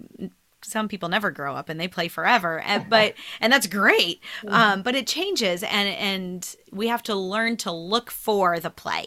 [0.66, 4.20] some people never grow up and they play forever and, but and that's great.
[4.48, 9.06] Um, but it changes and and we have to learn to look for the play.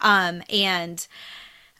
[0.00, 1.06] Um, and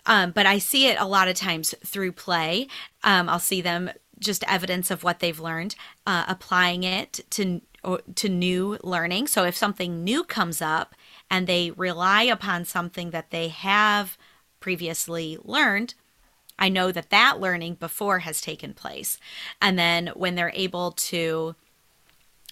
[0.07, 2.67] um, but i see it a lot of times through play.
[3.05, 5.75] Um, i'll see them just evidence of what they've learned
[6.07, 7.61] uh, applying it to
[8.15, 9.27] to new learning.
[9.27, 10.95] So if something new comes up
[11.29, 14.17] and they rely upon something that they have
[14.63, 15.93] previously learned
[16.59, 19.19] I know that that learning before has taken place.
[19.61, 21.57] And then when they're able to,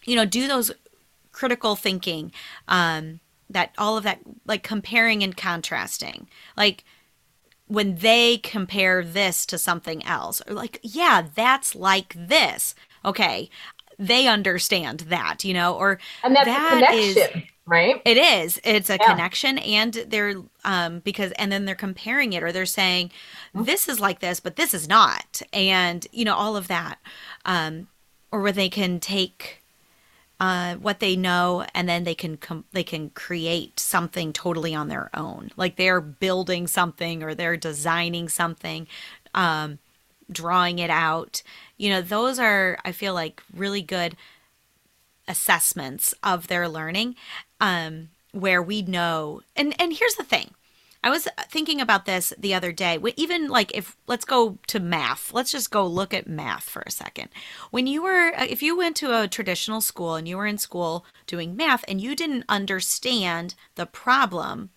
[0.05, 0.73] you know, do those
[1.31, 2.33] critical thinking,
[2.66, 6.85] um, that all of that, like comparing and contrasting, like
[7.66, 12.75] when they compare this to something else, or like, yeah, that's like this.
[13.05, 13.49] Okay.
[13.96, 17.18] They understand that, you know, or and that's that is
[17.70, 18.02] right?
[18.04, 18.61] It is.
[18.64, 19.06] It's a yeah.
[19.06, 23.09] connection, and they're um because and then they're comparing it, or they're saying
[23.54, 23.64] mm-hmm.
[23.64, 26.98] this is like this, but this is not, and you know all of that,
[27.46, 27.88] um,
[28.30, 29.56] or where they can take.
[30.42, 34.88] Uh, what they know, and then they can com- they can create something totally on
[34.88, 35.50] their own.
[35.54, 38.87] Like they're building something or they're designing something,
[39.35, 39.80] um,
[40.33, 41.42] drawing it out.
[41.76, 44.16] You know, those are I feel like really good
[45.28, 47.16] assessments of their learning
[47.61, 50.54] um, where we know and and here's the thing.
[51.02, 52.98] I was thinking about this the other day.
[53.16, 55.33] Even like if let's go to math.
[55.33, 57.30] Let's just go look at math for a second.
[57.70, 60.59] When you were uh, if you went to a traditional school and you were in
[60.59, 64.70] school doing math and you didn't understand the problem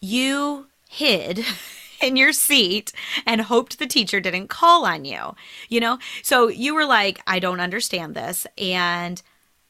[0.00, 1.44] you hid
[2.00, 2.92] in your seat
[3.26, 5.34] and hoped the teacher didn't call on you.
[5.68, 5.98] You know?
[6.22, 8.46] So you were like, I don't understand this.
[8.58, 9.22] And,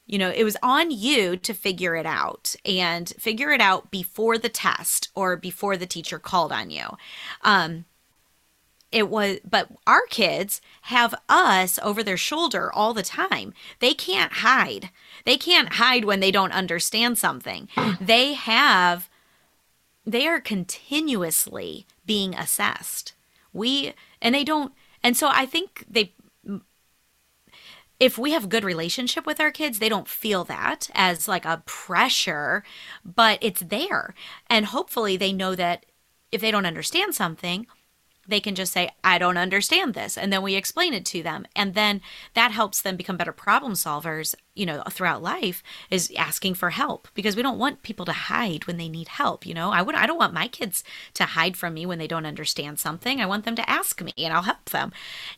[0.05, 4.37] you know, it was on you to figure it out and figure it out before
[4.37, 6.85] the test or before the teacher called on you.
[7.41, 7.85] Um,
[8.91, 14.31] it was but our kids have us over their shoulder all the time they can't
[14.33, 14.89] hide
[15.25, 17.67] they can't hide when they don't understand something
[17.99, 19.09] they have
[20.05, 23.13] they are continuously being assessed.
[23.53, 26.13] We and they don't and so I think they
[27.99, 31.63] if we have good relationship with our kids, they don't feel that as like a
[31.65, 32.63] pressure,
[33.03, 34.13] but it's there.
[34.47, 35.85] And hopefully they know that
[36.31, 37.65] if they don't understand something,
[38.27, 40.17] they can just say, I don't understand this.
[40.17, 41.45] And then we explain it to them.
[41.55, 42.01] And then
[42.33, 47.07] that helps them become better problem solvers, you know, throughout life is asking for help
[47.13, 49.45] because we don't want people to hide when they need help.
[49.45, 50.83] You know, I would, I don't want my kids
[51.15, 53.21] to hide from me when they don't understand something.
[53.21, 54.91] I want them to ask me and I'll help them.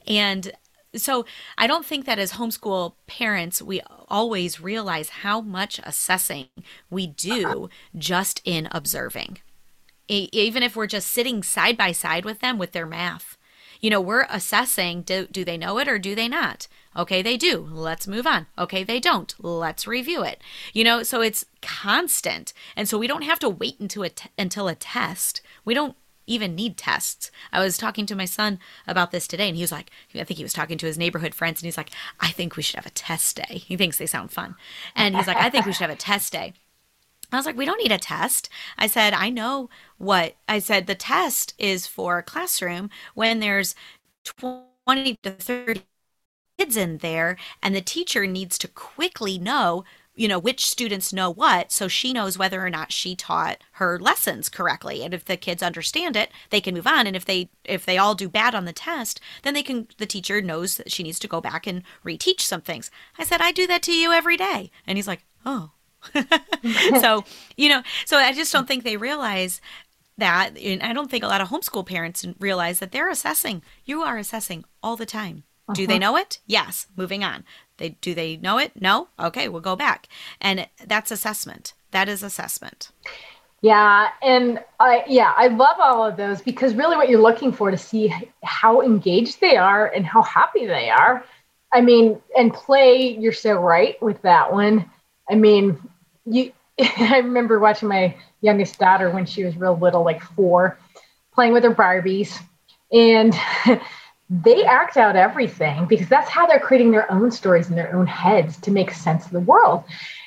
[0.07, 0.51] And
[0.95, 1.25] so
[1.57, 6.47] I don't think that as homeschool parents, we always realize how much assessing
[6.89, 9.37] we do just in observing
[10.09, 13.37] even if we're just sitting side by side with them with their math.
[13.79, 16.67] You know, we're assessing do, do they know it or do they not?
[16.97, 17.67] Okay, they do.
[17.71, 18.47] Let's move on.
[18.57, 19.33] Okay, they don't.
[19.39, 20.41] Let's review it.
[20.73, 22.51] You know, so it's constant.
[22.75, 25.41] And so we don't have to wait until a t- until a test.
[25.63, 25.95] We don't
[26.27, 27.31] even need tests.
[27.51, 30.37] I was talking to my son about this today, and he was like, I think
[30.37, 32.85] he was talking to his neighborhood friends, and he's like, I think we should have
[32.85, 33.57] a test day.
[33.57, 34.55] He thinks they sound fun.
[34.95, 36.53] And he's like, I think we should have a test day.
[37.31, 38.49] I was like, we don't need a test.
[38.77, 40.87] I said, I know what I said.
[40.87, 43.75] The test is for a classroom when there's
[44.25, 45.81] 20 to 30
[46.57, 49.83] kids in there, and the teacher needs to quickly know,
[50.15, 53.97] you know, which students know what, so she knows whether or not she taught her
[53.99, 55.03] lessons correctly.
[55.03, 57.07] And if the kids understand it, they can move on.
[57.07, 60.05] And if they if they all do bad on the test, then they can the
[60.05, 62.91] teacher knows that she needs to go back and reteach some things.
[63.17, 64.71] I said, I do that to you every day.
[64.87, 65.71] And he's like, Oh,
[66.99, 67.23] so,
[67.57, 69.61] you know, so I just don't think they realize
[70.17, 70.57] that.
[70.57, 73.63] And I don't think a lot of homeschool parents realize that they're assessing.
[73.85, 75.43] You are assessing all the time.
[75.67, 75.75] Uh-huh.
[75.75, 75.99] Do they uh-huh.
[75.99, 76.39] know it?
[76.47, 76.87] Yes.
[76.95, 77.43] Moving on.
[77.77, 78.73] They do they know it?
[78.79, 79.07] No.
[79.19, 80.07] Okay, we'll go back.
[80.41, 81.73] And that's assessment.
[81.91, 82.91] That is assessment.
[83.61, 87.71] Yeah, and I yeah, I love all of those because really what you're looking for
[87.71, 91.23] to see how engaged they are and how happy they are
[91.71, 94.89] I mean, and play, you're so right with that one.
[95.29, 95.77] I mean,
[96.25, 96.51] you
[96.97, 100.77] I remember watching my youngest daughter when she was real little, like four,
[101.33, 102.39] playing with her Barbies.
[102.91, 103.35] And
[104.29, 108.07] they act out everything because that's how they're creating their own stories in their own
[108.07, 109.83] heads to make sense of the world.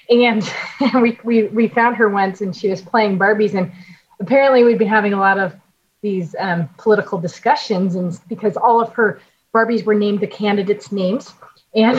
[0.09, 0.49] And
[1.01, 3.55] we, we, we found her once and she was playing Barbies.
[3.55, 3.73] And
[4.21, 5.55] apparently, we'd been having a lot of
[6.03, 9.21] these um, political discussions, and because all of her
[9.55, 11.33] Barbies were named the candidates' names.
[11.75, 11.97] And,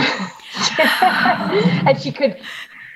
[1.88, 2.38] and she could,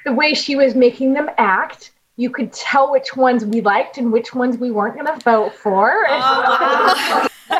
[0.08, 4.10] the way she was making them act, you could tell which ones we liked and
[4.14, 6.06] which ones we weren't going to vote for.
[6.08, 7.60] Oh, wow.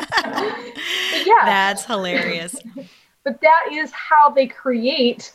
[1.26, 1.44] yeah.
[1.44, 2.56] That's hilarious.
[3.24, 5.32] But that is how they create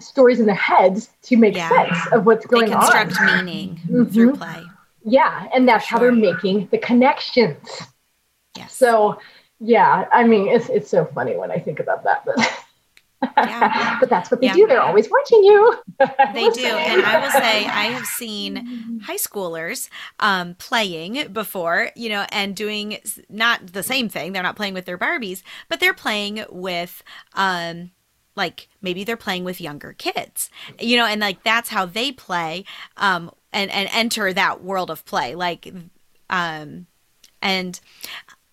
[0.00, 1.68] stories in their heads to make yeah.
[1.68, 2.80] sense of what's going on.
[2.80, 3.44] They construct on.
[3.44, 4.04] meaning mm-hmm.
[4.04, 4.62] through play.
[5.04, 7.82] Yeah, and that's how they're making the connections.
[8.56, 8.72] Yes.
[8.72, 9.20] So,
[9.60, 12.24] yeah, I mean, it's it's so funny when I think about that.
[12.24, 12.38] But
[13.22, 13.96] yeah.
[14.00, 14.54] but that's what they yeah.
[14.54, 14.66] do.
[14.66, 15.76] They're always watching you.
[16.34, 16.66] they do.
[16.88, 19.88] And I will say, I have seen high schoolers
[20.20, 22.98] um, playing before, you know, and doing
[23.28, 24.32] not the same thing.
[24.32, 27.02] They're not playing with their Barbies, but they're playing with,
[27.34, 27.90] um,
[28.36, 30.48] like maybe they're playing with younger kids,
[30.78, 32.64] you know, and like that's how they play
[32.96, 35.34] um, and, and enter that world of play.
[35.34, 35.72] Like,
[36.30, 36.86] um,
[37.42, 37.80] and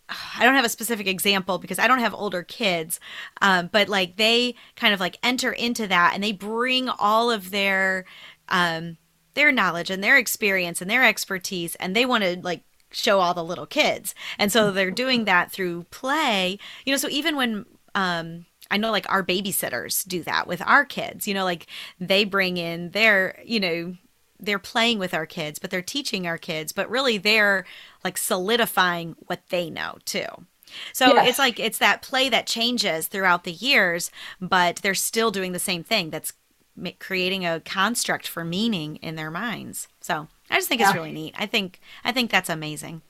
[0.09, 2.99] I don't have a specific example because I don't have older kids,
[3.41, 7.51] um, but like they kind of like enter into that and they bring all of
[7.51, 8.05] their
[8.49, 8.97] um,
[9.33, 13.33] their knowledge and their experience and their expertise, and they want to like show all
[13.33, 16.59] the little kids, and so they're doing that through play.
[16.85, 20.85] You know, so even when um, I know like our babysitters do that with our
[20.85, 21.67] kids, you know, like
[21.99, 23.95] they bring in their you know
[24.45, 27.65] they're playing with our kids, but they're teaching our kids, but really they're
[28.03, 30.25] like solidifying what they know too.
[30.93, 35.51] So it's like it's that play that changes throughout the years, but they're still doing
[35.51, 36.09] the same thing.
[36.09, 36.33] That's
[36.99, 39.87] creating a construct for meaning in their minds.
[40.01, 40.87] So I just think yeah.
[40.87, 41.35] it's really neat.
[41.37, 43.01] I think I think that's amazing.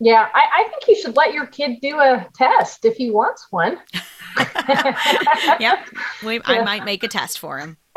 [0.00, 3.48] Yeah, I, I, think you should let your kid do a test if he wants
[3.50, 3.80] one.
[5.58, 5.88] yep,
[6.24, 7.76] we, I might make a test for him.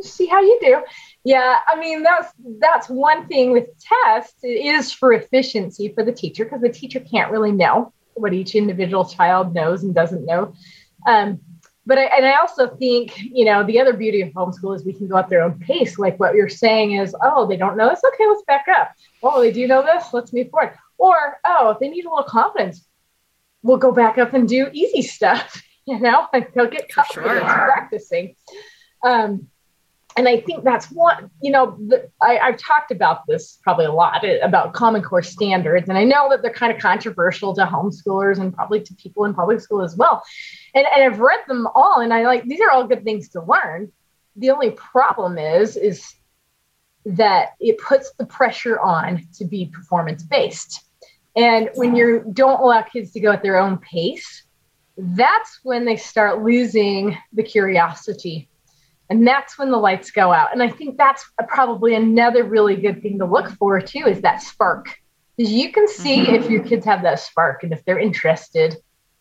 [0.00, 0.82] See how you do.
[1.24, 4.42] Yeah, I mean that's that's one thing with tests.
[4.42, 8.54] It is for efficiency for the teacher because the teacher can't really know what each
[8.54, 10.54] individual child knows and doesn't know.
[11.06, 11.40] Um,
[11.84, 14.92] but I, and I also think you know the other beauty of homeschool is we
[14.92, 15.98] can go at their own pace.
[15.98, 18.02] Like what you're saying is, oh, they don't know this.
[18.14, 18.92] Okay, let's back up.
[19.22, 20.12] Oh, they do know this.
[20.12, 20.76] Let's move forward.
[20.98, 22.86] Or oh, if they need a little confidence,
[23.62, 25.62] we'll go back up and do easy stuff.
[25.84, 27.40] You know, like they'll get confidence sure.
[27.40, 28.36] practicing.
[29.04, 29.48] Um,
[30.16, 33.92] and I think that's one, you know, the, I, have talked about this probably a
[33.92, 35.88] lot eh, about Common Core standards.
[35.88, 39.34] And I know that they're kind of controversial to homeschoolers and probably to people in
[39.34, 40.22] public school as well.
[40.74, 43.42] And, and I've read them all and I like, these are all good things to
[43.42, 43.90] learn.
[44.36, 46.14] The only problem is, is
[47.04, 50.84] that it puts the pressure on to be performance based.
[51.34, 54.44] And when you don't allow kids to go at their own pace,
[54.96, 58.48] that's when they start losing the curiosity
[59.12, 63.02] and that's when the lights go out and i think that's probably another really good
[63.02, 64.98] thing to look for too is that spark
[65.36, 66.34] because you can see mm-hmm.
[66.34, 68.76] if your kids have that spark and if they're interested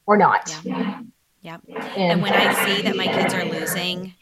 [0.06, 1.02] or not yeah,
[1.42, 1.58] yeah.
[1.68, 4.14] And, and when i see that my kids are losing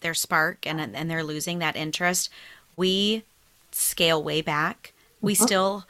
[0.00, 2.30] their spark and, and they're losing that interest
[2.76, 3.22] we
[3.70, 5.44] scale way back we mm-hmm.
[5.44, 5.84] still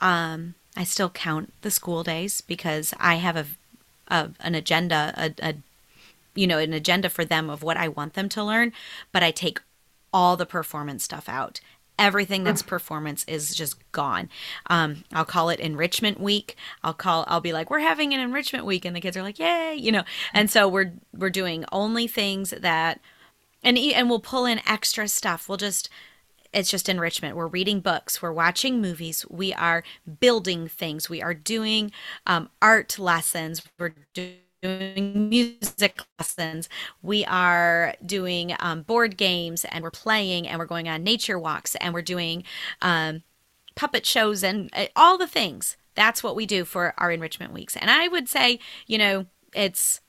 [0.00, 3.46] um i still count the school days because i have a,
[4.08, 5.54] a an agenda a, a
[6.34, 8.72] you know, an agenda for them of what I want them to learn,
[9.12, 9.60] but I take
[10.12, 11.60] all the performance stuff out.
[11.96, 14.28] Everything that's performance is just gone.
[14.68, 16.56] Um, I'll call it enrichment week.
[16.82, 17.24] I'll call.
[17.28, 19.92] I'll be like, we're having an enrichment week, and the kids are like, yay, you
[19.92, 20.02] know.
[20.32, 23.00] And so we're we're doing only things that,
[23.62, 25.48] and and we'll pull in extra stuff.
[25.48, 25.88] We'll just
[26.54, 27.36] it's just enrichment.
[27.36, 29.82] We're reading books, we're watching movies, we are
[30.20, 31.90] building things, we are doing
[32.26, 36.68] um, art lessons, we're doing doing music lessons.
[37.02, 41.74] We are doing um, board games and we're playing and we're going on nature walks
[41.76, 42.44] and we're doing
[42.80, 43.22] um,
[43.74, 45.76] puppet shows and uh, all the things.
[45.94, 47.76] That's what we do for our enrichment weeks.
[47.76, 50.00] And I would say, you know, it's,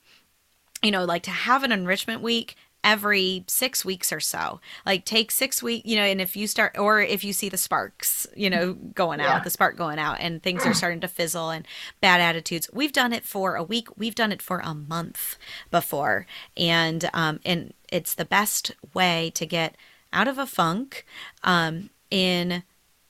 [0.82, 4.60] you know, like to have an enrichment week every six weeks or so.
[4.86, 7.56] Like take six weeks, you know, and if you start, or if you see the
[7.56, 9.42] sparks, you know, going out, yeah.
[9.42, 11.66] the spark going out, and things are starting to fizzle and
[12.00, 12.70] bad attitudes.
[12.72, 13.88] We've done it for a week.
[13.98, 15.36] We've done it for a month
[15.72, 16.26] before,
[16.56, 19.76] and um, and it's the best way to get
[20.12, 21.04] out of a funk,
[21.42, 22.62] um, in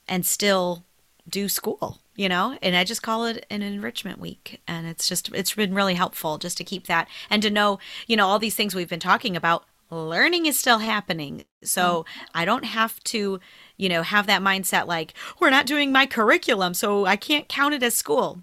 [0.08, 0.84] and still
[1.28, 2.58] do school you know?
[2.62, 4.60] And i just call it an enrichment week.
[4.66, 8.16] And it's just it's been really helpful just to keep that and to know you
[8.16, 11.44] know all these things we've been talking about learning is still happening.
[11.62, 12.04] So
[12.34, 13.38] i don't have to
[13.76, 17.74] you know have that mindset like we're not doing my curriculum so i can't count
[17.74, 18.42] it as school.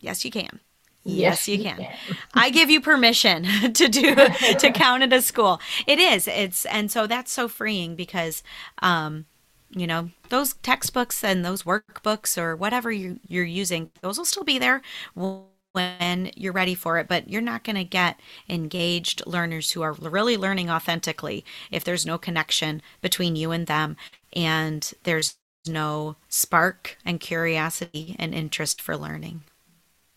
[0.00, 0.60] Yes you can.
[1.06, 1.86] Yes, you can.
[2.34, 3.42] I give you permission
[3.74, 5.60] to do to count it as school.
[5.86, 6.26] It is.
[6.26, 8.42] It's and so that's so freeing because
[8.80, 9.26] um
[9.74, 14.44] you know, those textbooks and those workbooks or whatever you you're using, those will still
[14.44, 14.82] be there
[15.14, 19.92] when you're ready for it, but you're not going to get engaged learners who are
[19.92, 23.96] really learning authentically if there's no connection between you and them
[24.32, 29.42] and there's no spark and curiosity and interest for learning.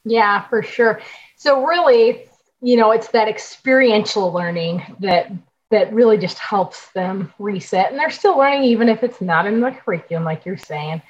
[0.03, 1.01] Yeah, for sure.
[1.38, 2.30] So really,
[2.62, 5.32] you know, it's that experiential learning that
[5.70, 7.91] that really just helps them reset.
[7.91, 11.01] And they're still learning even if it's not in the curriculum, like you're saying,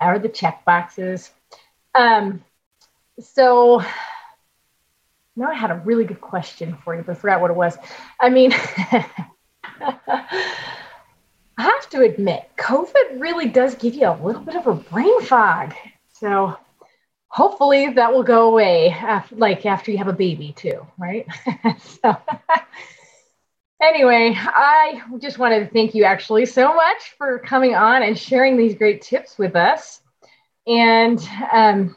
[0.00, 1.30] or the check boxes.
[1.94, 2.42] Um,
[3.20, 3.82] so
[5.34, 7.76] now I had a really good question for you, but I forgot what it was.
[8.20, 9.04] I mean, I
[11.58, 15.74] have to admit, COVID really does give you a little bit of a brain fog.
[16.12, 16.56] So
[17.36, 21.26] hopefully that will go away after, like after you have a baby too right
[21.78, 22.16] so
[23.82, 28.56] anyway i just wanted to thank you actually so much for coming on and sharing
[28.56, 30.00] these great tips with us
[30.66, 31.20] and
[31.52, 31.96] um,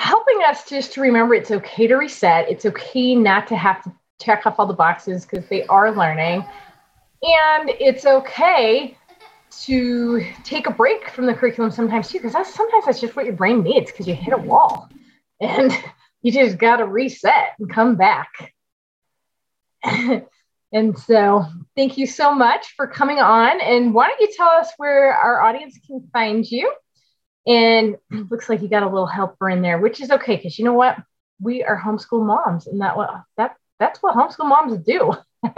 [0.00, 3.92] helping us just to remember it's okay to reset it's okay not to have to
[4.20, 6.44] check off all the boxes because they are learning
[7.22, 8.96] and it's okay
[9.50, 13.24] to take a break from the curriculum sometimes too, because that's sometimes that's just what
[13.24, 14.88] your brain needs because you hit a wall
[15.40, 15.72] and
[16.22, 18.54] you just got to reset and come back.
[20.72, 21.44] and so,
[21.76, 23.60] thank you so much for coming on.
[23.60, 26.72] And why don't you tell us where our audience can find you?
[27.46, 30.64] And looks like you got a little helper in there, which is okay because you
[30.64, 30.96] know what?
[31.40, 35.14] We are homeschool moms, and that what that that's what homeschool moms do.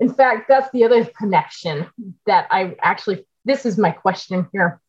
[0.00, 1.88] in fact, that's the other connection
[2.26, 4.80] that I actually, this is my question here.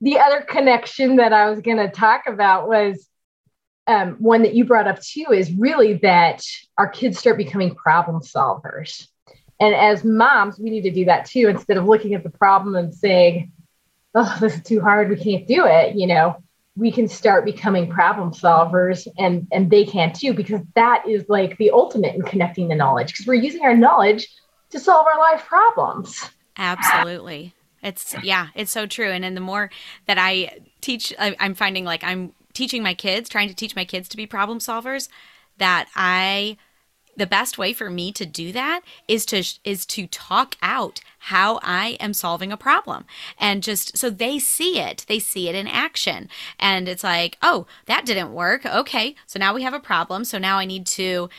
[0.00, 3.08] The other connection that I was going to talk about was
[3.86, 6.42] um, one that you brought up too is really that
[6.78, 9.06] our kids start becoming problem solvers.
[9.60, 11.48] And as moms, we need to do that too.
[11.48, 13.52] Instead of looking at the problem and saying,
[14.14, 16.36] oh, this is too hard, we can't do it, you know,
[16.76, 21.56] we can start becoming problem solvers and and they can too because that is like
[21.56, 24.28] the ultimate in connecting the knowledge because we're using our knowledge
[24.70, 26.28] to solve our life problems.
[26.58, 27.54] Absolutely.
[27.82, 29.10] It's yeah, it's so true.
[29.10, 29.70] And then the more
[30.06, 33.84] that I teach, I, I'm finding like I'm teaching my kids, trying to teach my
[33.84, 35.08] kids to be problem solvers,
[35.58, 36.56] that I
[37.16, 41.58] the best way for me to do that is to is to talk out how
[41.62, 43.04] I am solving a problem.
[43.38, 45.04] And just so they see it.
[45.08, 46.28] They see it in action.
[46.58, 48.66] And it's like oh that didn't work.
[48.66, 49.14] Okay.
[49.26, 50.24] So now we have a problem.
[50.24, 51.30] So now I need to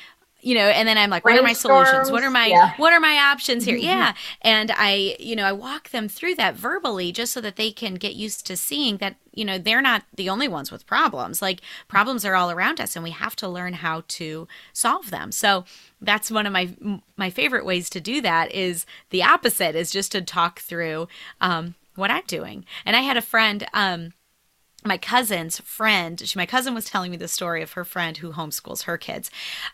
[0.47, 2.09] you know and then i'm like what are my solutions?
[2.09, 2.73] What are my yeah.
[2.77, 3.75] what are my options here?
[3.75, 3.85] Mm-hmm.
[3.85, 4.13] yeah.
[4.41, 7.95] And i you know i walk them through that verbally just so that they can
[7.95, 11.41] get used to seeing that you know they're not the only ones with problems.
[11.41, 15.33] Like problems are all around us and we have to learn how to solve them.
[15.33, 15.65] So
[16.01, 16.73] that's one of my
[17.17, 21.09] my favorite ways to do that is the opposite is just to talk through
[21.41, 22.63] um, what i'm doing.
[22.85, 24.13] And i had a friend um,
[24.87, 28.31] my cousin's friend she, my cousin was telling me the story of her friend who
[28.31, 29.29] homeschools her kids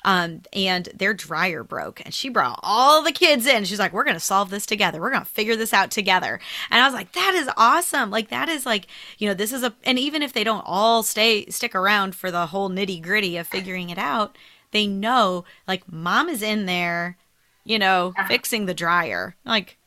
[0.06, 3.66] um, and their dryer broke and she brought all the kids in.
[3.66, 5.00] She's like we're going to solve this together.
[5.00, 6.40] We're going to figure this out together.
[6.70, 8.10] And i was like that is awesome.
[8.10, 8.88] Like that is like
[9.18, 12.32] you know this is a and even if they don't all stay stick around for
[12.32, 14.38] the whole nitty gritty of figuring it out
[14.72, 17.18] they know like mom is in there
[17.64, 19.36] you know fixing the dryer.
[19.46, 19.78] Like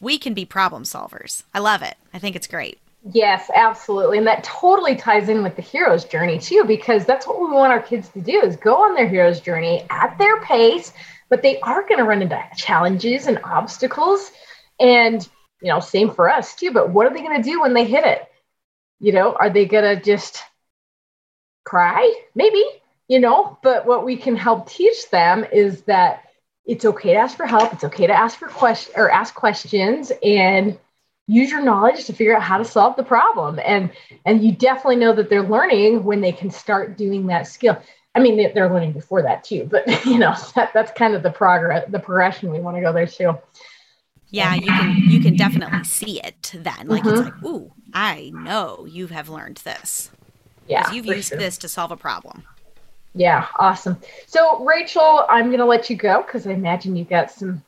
[0.00, 1.44] we can be problem solvers.
[1.54, 1.96] I love it.
[2.12, 4.18] I think it's great Yes, absolutely.
[4.18, 7.72] And that totally ties in with the hero's journey too, because that's what we want
[7.72, 10.92] our kids to do is go on their hero's journey at their pace,
[11.30, 14.30] but they are going to run into challenges and obstacles.
[14.78, 15.26] And,
[15.62, 16.72] you know, same for us too.
[16.72, 18.26] But what are they going to do when they hit it?
[18.98, 20.42] You know, are they going to just
[21.64, 22.12] cry?
[22.34, 22.62] Maybe,
[23.08, 26.24] you know, but what we can help teach them is that
[26.66, 27.72] it's okay to ask for help.
[27.72, 30.78] It's okay to ask for questions or ask questions and
[31.30, 33.60] use your knowledge to figure out how to solve the problem.
[33.64, 33.90] And
[34.26, 37.80] and you definitely know that they're learning when they can start doing that skill.
[38.14, 41.30] I mean they're learning before that too but you know that, that's kind of the
[41.30, 43.38] progress the progression we want to go there too.
[44.30, 47.10] Yeah you can you can definitely see it then like mm-hmm.
[47.10, 50.10] it's like ooh i know you have learned this.
[50.66, 51.38] Yeah you've used sure.
[51.38, 52.42] this to solve a problem.
[53.14, 53.96] Yeah awesome.
[54.26, 57.62] So rachel i'm going to let you go because i imagine you've got some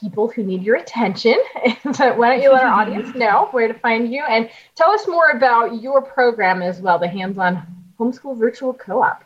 [0.00, 1.36] people who need your attention.
[1.92, 5.06] so why don't you let our audience know where to find you and tell us
[5.06, 7.62] more about your program as well, the Hands On
[7.98, 9.24] Homeschool Virtual Co op.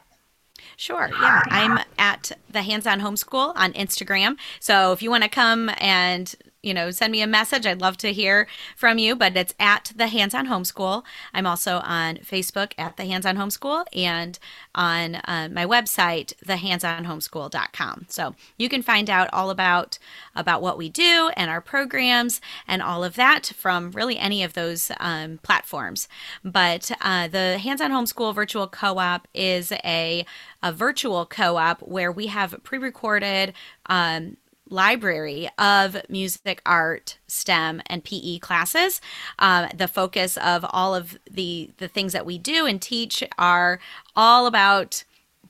[0.76, 1.08] Sure.
[1.20, 1.42] Yeah.
[1.46, 4.36] I'm at the Hands On Homeschool on Instagram.
[4.60, 6.34] So if you want to come and
[6.64, 7.66] you know, send me a message.
[7.66, 8.46] I'd love to hear
[8.76, 11.04] from you, but it's at the Hands On Homeschool.
[11.32, 14.38] I'm also on Facebook at the Hands On Homeschool and
[14.74, 18.06] on uh, my website, thehandsonhomeschool.com.
[18.08, 19.98] So you can find out all about
[20.34, 24.54] about what we do and our programs and all of that from really any of
[24.54, 26.08] those um, platforms.
[26.44, 30.24] But uh, the Hands On Homeschool Virtual Co-op is a
[30.64, 33.52] a virtual co-op where we have pre-recorded
[33.86, 34.38] um,
[34.68, 39.00] library of music, art, STEM, and PE classes.
[39.38, 43.78] Um, the focus of all of the the things that we do and teach are
[44.16, 45.04] all about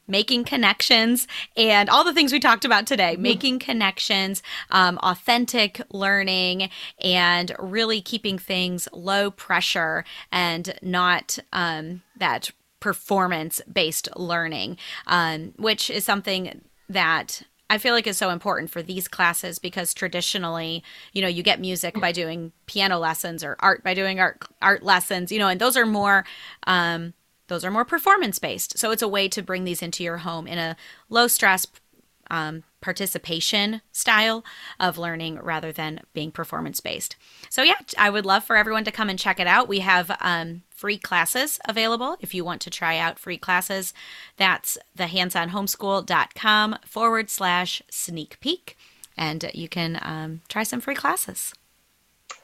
[0.07, 6.69] making connections and all the things we talked about today making connections um, authentic learning
[7.03, 12.51] and really keeping things low pressure and not um, that
[12.81, 17.43] performance based learning um, which is something that
[17.75, 21.61] I feel like is so important for these classes because traditionally, you know, you get
[21.61, 25.61] music by doing piano lessons or art by doing art art lessons, you know, and
[25.61, 26.25] those are more
[26.67, 27.15] um,
[27.49, 28.79] those are more performance based.
[28.79, 30.77] So it's a way to bring these into your home in a
[31.11, 31.67] low stress
[32.31, 34.45] um, participation style
[34.81, 37.17] of learning rather than being performance based.
[37.51, 39.69] So, yeah, I would love for everyone to come and check it out.
[39.69, 43.95] We have um, free classes available if you want to try out free classes.
[44.37, 48.77] That's the handsonhomeschool.com forward slash sneak peek,
[49.17, 51.55] and you can um, try some free classes.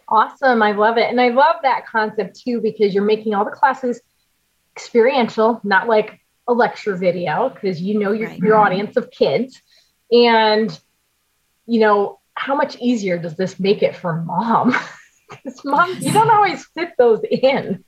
[0.08, 0.62] Awesome.
[0.62, 1.10] I love it.
[1.10, 4.00] And I love that concept too because you're making all the classes
[4.74, 6.18] experiential, not like
[6.48, 8.38] a lecture video, because you know your, right.
[8.38, 9.60] your audience of kids.
[10.10, 10.80] And,
[11.66, 14.74] you know, how much easier does this make it for mom?
[15.30, 17.84] Because mom, you don't always fit those in,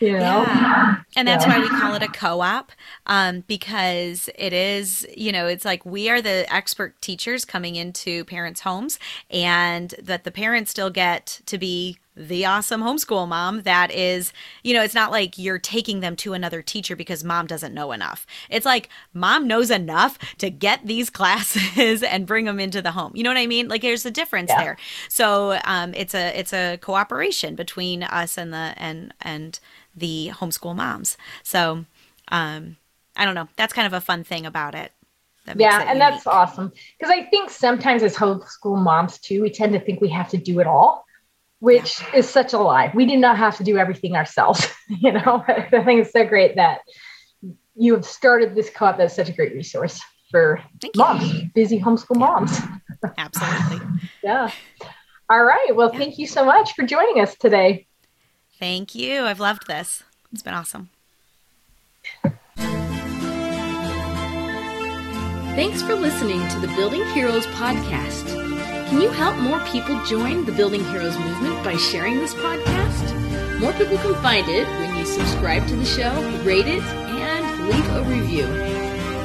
[0.00, 0.42] you know?
[0.42, 0.96] Yeah.
[1.16, 1.58] And that's yeah.
[1.58, 2.72] why we call it a co op
[3.06, 8.24] um, because it is, you know, it's like we are the expert teachers coming into
[8.24, 8.98] parents' homes
[9.30, 14.72] and that the parents still get to be the awesome homeschool mom that is, you
[14.72, 18.26] know, it's not like you're taking them to another teacher because mom doesn't know enough.
[18.48, 23.12] It's like mom knows enough to get these classes and bring them into the home.
[23.14, 23.68] You know what I mean?
[23.68, 24.62] Like there's a difference yeah.
[24.62, 24.76] there.
[25.08, 29.60] So um, it's a it's a cooperation between us and the and and
[29.94, 31.18] the homeschool moms.
[31.42, 31.84] So
[32.28, 32.76] um,
[33.16, 33.48] I don't know.
[33.56, 34.92] That's kind of a fun thing about it.
[35.54, 35.98] yeah, and unique.
[35.98, 40.08] that's awesome because I think sometimes as homeschool moms too, we tend to think we
[40.08, 41.05] have to do it all
[41.60, 42.16] which yeah.
[42.16, 42.90] is such a lie.
[42.94, 44.66] We did not have to do everything ourselves.
[44.88, 46.80] you know, I think it's so great that
[47.74, 50.00] you have started this co-op that's such a great resource
[50.30, 51.50] for Thank moms, you.
[51.54, 52.58] busy homeschool moms.
[53.18, 53.86] Absolutely.
[54.22, 54.50] yeah.
[55.28, 55.74] All right.
[55.74, 55.98] Well, yeah.
[55.98, 57.86] thank you so much for joining us today.
[58.58, 59.22] Thank you.
[59.22, 60.02] I've loved this.
[60.32, 60.90] It's been awesome.
[65.54, 68.45] Thanks for listening to the Building Heroes podcast.
[68.88, 73.58] Can you help more people join the Building Heroes movement by sharing this podcast?
[73.58, 76.12] More people can find it when you subscribe to the show,
[76.42, 78.46] rate it, and leave a review.